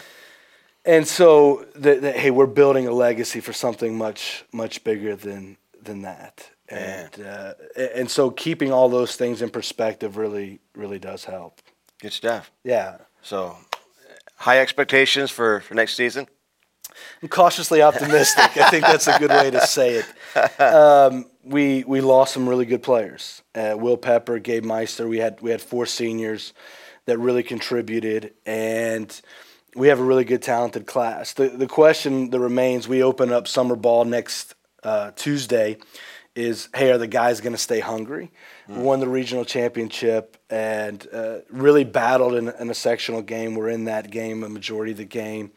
and 0.85 1.07
so 1.07 1.67
that 1.77 2.03
hey, 2.17 2.31
we're 2.31 2.47
building 2.47 2.87
a 2.87 2.93
legacy 2.93 3.41
for 3.41 3.53
something 3.53 3.97
much 3.97 4.45
much 4.53 4.83
bigger 4.83 5.15
than 5.15 5.57
than 5.83 6.03
that. 6.03 6.51
And 6.69 7.21
uh, 7.21 7.55
and 7.77 8.11
so 8.11 8.31
keeping 8.31 8.73
all 8.73 8.89
those 8.89 9.17
things 9.17 9.43
in 9.43 9.51
perspective 9.51 10.17
really 10.17 10.61
really 10.75 10.99
does 10.99 11.25
help. 11.25 11.61
Good 12.01 12.13
stuff. 12.13 12.51
Yeah. 12.65 12.99
So 13.23 13.57
high 14.41 14.59
expectations 14.61 15.31
for, 15.31 15.61
for 15.61 15.75
next 15.75 15.95
season? 15.95 16.27
I'm 17.23 17.29
cautiously 17.29 17.83
optimistic. 17.83 18.57
I 18.57 18.71
think 18.71 18.85
that's 18.85 19.07
a 19.07 19.19
good 19.19 19.31
way 19.31 19.51
to 19.51 19.67
say 19.67 20.03
it. 20.03 20.61
Um, 20.61 21.27
we 21.45 21.85
we 21.85 22.01
lost 22.01 22.35
some 22.35 22.49
really 22.49 22.67
good 22.67 22.83
players. 22.83 23.43
Uh, 23.55 23.75
Will 23.77 23.97
Pepper, 23.97 24.39
Gabe 24.39 24.65
Meister. 24.65 25.09
We 25.09 25.19
had 25.19 25.41
we 25.41 25.51
had 25.51 25.61
four 25.61 25.87
seniors 25.87 26.53
that 27.07 27.19
really 27.19 27.43
contributed, 27.43 28.35
and 28.47 29.21
we 29.75 29.89
have 29.89 30.01
a 30.01 30.05
really 30.05 30.25
good 30.25 30.43
talented 30.43 30.87
class. 30.87 31.33
The 31.33 31.49
the 31.49 31.67
question 31.67 32.31
that 32.31 32.41
remains: 32.41 32.89
We 32.89 33.03
open 33.03 33.33
up 33.33 33.49
summer 33.49 33.77
ball 33.77 34.05
next 34.05 34.55
uh, 34.83 35.13
Tuesday. 35.17 35.79
Is 36.37 36.69
hey, 36.75 36.93
are 36.93 36.99
the 36.99 37.09
guys 37.09 37.41
going 37.41 37.55
to 37.55 37.59
stay 37.59 37.81
hungry? 37.81 38.31
Mm. 38.69 38.83
Won 38.83 39.01
the 39.01 39.09
regional 39.09 39.45
championship 39.45 40.37
and 40.49 41.05
uh, 41.13 41.39
really 41.51 41.83
battled 41.83 42.35
in, 42.35 42.49
in, 42.49 42.71
a 42.71 42.75
sectional 42.75 43.21
game. 43.21 43.57
We're 43.57 43.69
in 43.69 43.87
that 43.87 44.13
game 44.13 44.45
a 44.45 44.49
majority 44.49 44.93
of 44.93 44.99
the 44.99 45.05
game. 45.05 45.51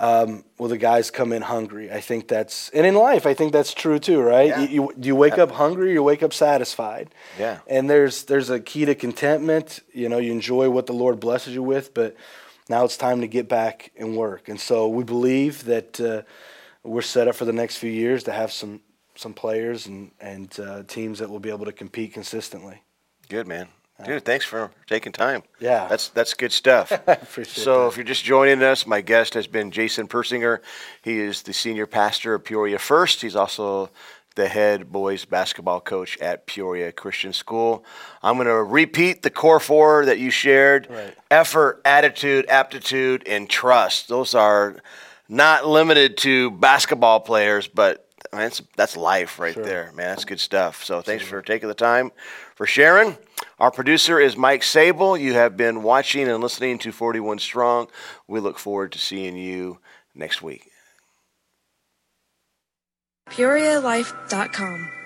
Um, 0.00 0.44
will 0.56 0.68
the 0.68 0.78
guys 0.78 1.10
come 1.10 1.30
in 1.30 1.42
hungry? 1.42 1.92
I 1.92 2.00
think 2.00 2.26
that's, 2.26 2.70
and 2.70 2.86
in 2.86 2.94
life, 2.94 3.26
I 3.26 3.34
think 3.34 3.52
that's 3.52 3.74
true 3.74 3.98
too, 3.98 4.22
right? 4.22 4.48
Yeah. 4.48 4.60
You, 4.62 4.68
you, 4.68 4.94
you 4.98 5.14
wake 5.14 5.36
up 5.36 5.50
hungry, 5.50 5.92
you 5.92 6.02
wake 6.02 6.22
up 6.22 6.32
satisfied. 6.32 7.10
Yeah. 7.38 7.58
And 7.66 7.90
there's 7.90 8.24
there's 8.24 8.48
a 8.48 8.60
key 8.60 8.86
to 8.86 8.94
contentment. 8.94 9.80
You 9.92 10.08
know, 10.08 10.16
you 10.16 10.32
enjoy 10.32 10.70
what 10.70 10.86
the 10.86 10.94
Lord 10.94 11.20
blesses 11.20 11.54
you 11.54 11.62
with, 11.62 11.92
but 11.92 12.16
now 12.70 12.84
it's 12.86 12.96
time 12.96 13.20
to 13.20 13.28
get 13.28 13.46
back 13.46 13.92
and 13.94 14.16
work. 14.16 14.48
And 14.48 14.58
so 14.58 14.88
we 14.88 15.04
believe 15.04 15.64
that 15.66 16.00
uh, 16.00 16.22
we're 16.82 17.02
set 17.02 17.28
up 17.28 17.34
for 17.34 17.44
the 17.44 17.52
next 17.52 17.76
few 17.76 17.90
years 17.90 18.22
to 18.24 18.32
have 18.32 18.52
some 18.52 18.80
some 19.16 19.34
players 19.34 19.86
and 19.86 20.12
and 20.18 20.58
uh, 20.58 20.82
teams 20.84 21.18
that 21.18 21.28
will 21.28 21.40
be 21.40 21.50
able 21.50 21.66
to 21.66 21.72
compete 21.72 22.14
consistently. 22.14 22.82
Good 23.28 23.46
man. 23.46 23.68
Dude, 24.04 24.24
thanks 24.24 24.44
for 24.44 24.70
taking 24.86 25.12
time. 25.12 25.42
Yeah. 25.58 25.86
That's 25.88 26.08
that's 26.08 26.34
good 26.34 26.52
stuff. 26.52 26.90
appreciate 27.06 27.62
so 27.62 27.82
that. 27.82 27.88
if 27.88 27.96
you're 27.96 28.04
just 28.04 28.24
joining 28.24 28.62
us, 28.62 28.86
my 28.86 29.00
guest 29.00 29.34
has 29.34 29.46
been 29.46 29.70
Jason 29.70 30.08
Persinger. 30.08 30.60
He 31.02 31.20
is 31.20 31.42
the 31.42 31.52
senior 31.52 31.86
pastor 31.86 32.34
of 32.34 32.44
Peoria 32.44 32.78
First. 32.78 33.22
He's 33.22 33.36
also 33.36 33.90
the 34.36 34.48
head 34.48 34.90
boys 34.90 35.24
basketball 35.24 35.80
coach 35.80 36.18
at 36.18 36.46
Peoria 36.46 36.92
Christian 36.92 37.32
School. 37.32 37.84
I'm 38.22 38.36
going 38.36 38.46
to 38.46 38.62
repeat 38.62 39.22
the 39.22 39.30
core 39.30 39.60
four 39.60 40.06
that 40.06 40.18
you 40.18 40.30
shared. 40.30 40.86
Right. 40.88 41.14
Effort, 41.30 41.82
attitude, 41.84 42.46
aptitude, 42.48 43.24
and 43.26 43.50
trust. 43.50 44.08
Those 44.08 44.34
are 44.34 44.76
not 45.28 45.66
limited 45.66 46.16
to 46.18 46.50
basketball 46.52 47.20
players, 47.20 47.68
but 47.68 48.08
man, 48.32 48.42
that's, 48.42 48.62
that's 48.76 48.96
life 48.96 49.38
right 49.38 49.54
sure. 49.54 49.64
there, 49.64 49.92
man. 49.94 50.08
That's 50.08 50.24
good 50.24 50.40
stuff. 50.40 50.84
So 50.84 51.00
thanks 51.02 51.24
for 51.24 51.42
taking 51.42 51.68
the 51.68 51.74
time 51.74 52.10
for 52.54 52.66
sharing. 52.66 53.16
Our 53.60 53.70
producer 53.70 54.18
is 54.18 54.38
Mike 54.38 54.62
Sable. 54.62 55.18
You 55.18 55.34
have 55.34 55.54
been 55.54 55.82
watching 55.82 56.26
and 56.26 56.42
listening 56.42 56.78
to 56.78 56.92
41 56.92 57.40
Strong. 57.40 57.88
We 58.26 58.40
look 58.40 58.58
forward 58.58 58.92
to 58.92 58.98
seeing 58.98 59.36
you 59.36 59.80
next 60.14 60.40
week. 60.40 60.70
PeoriaLife.com 63.28 64.99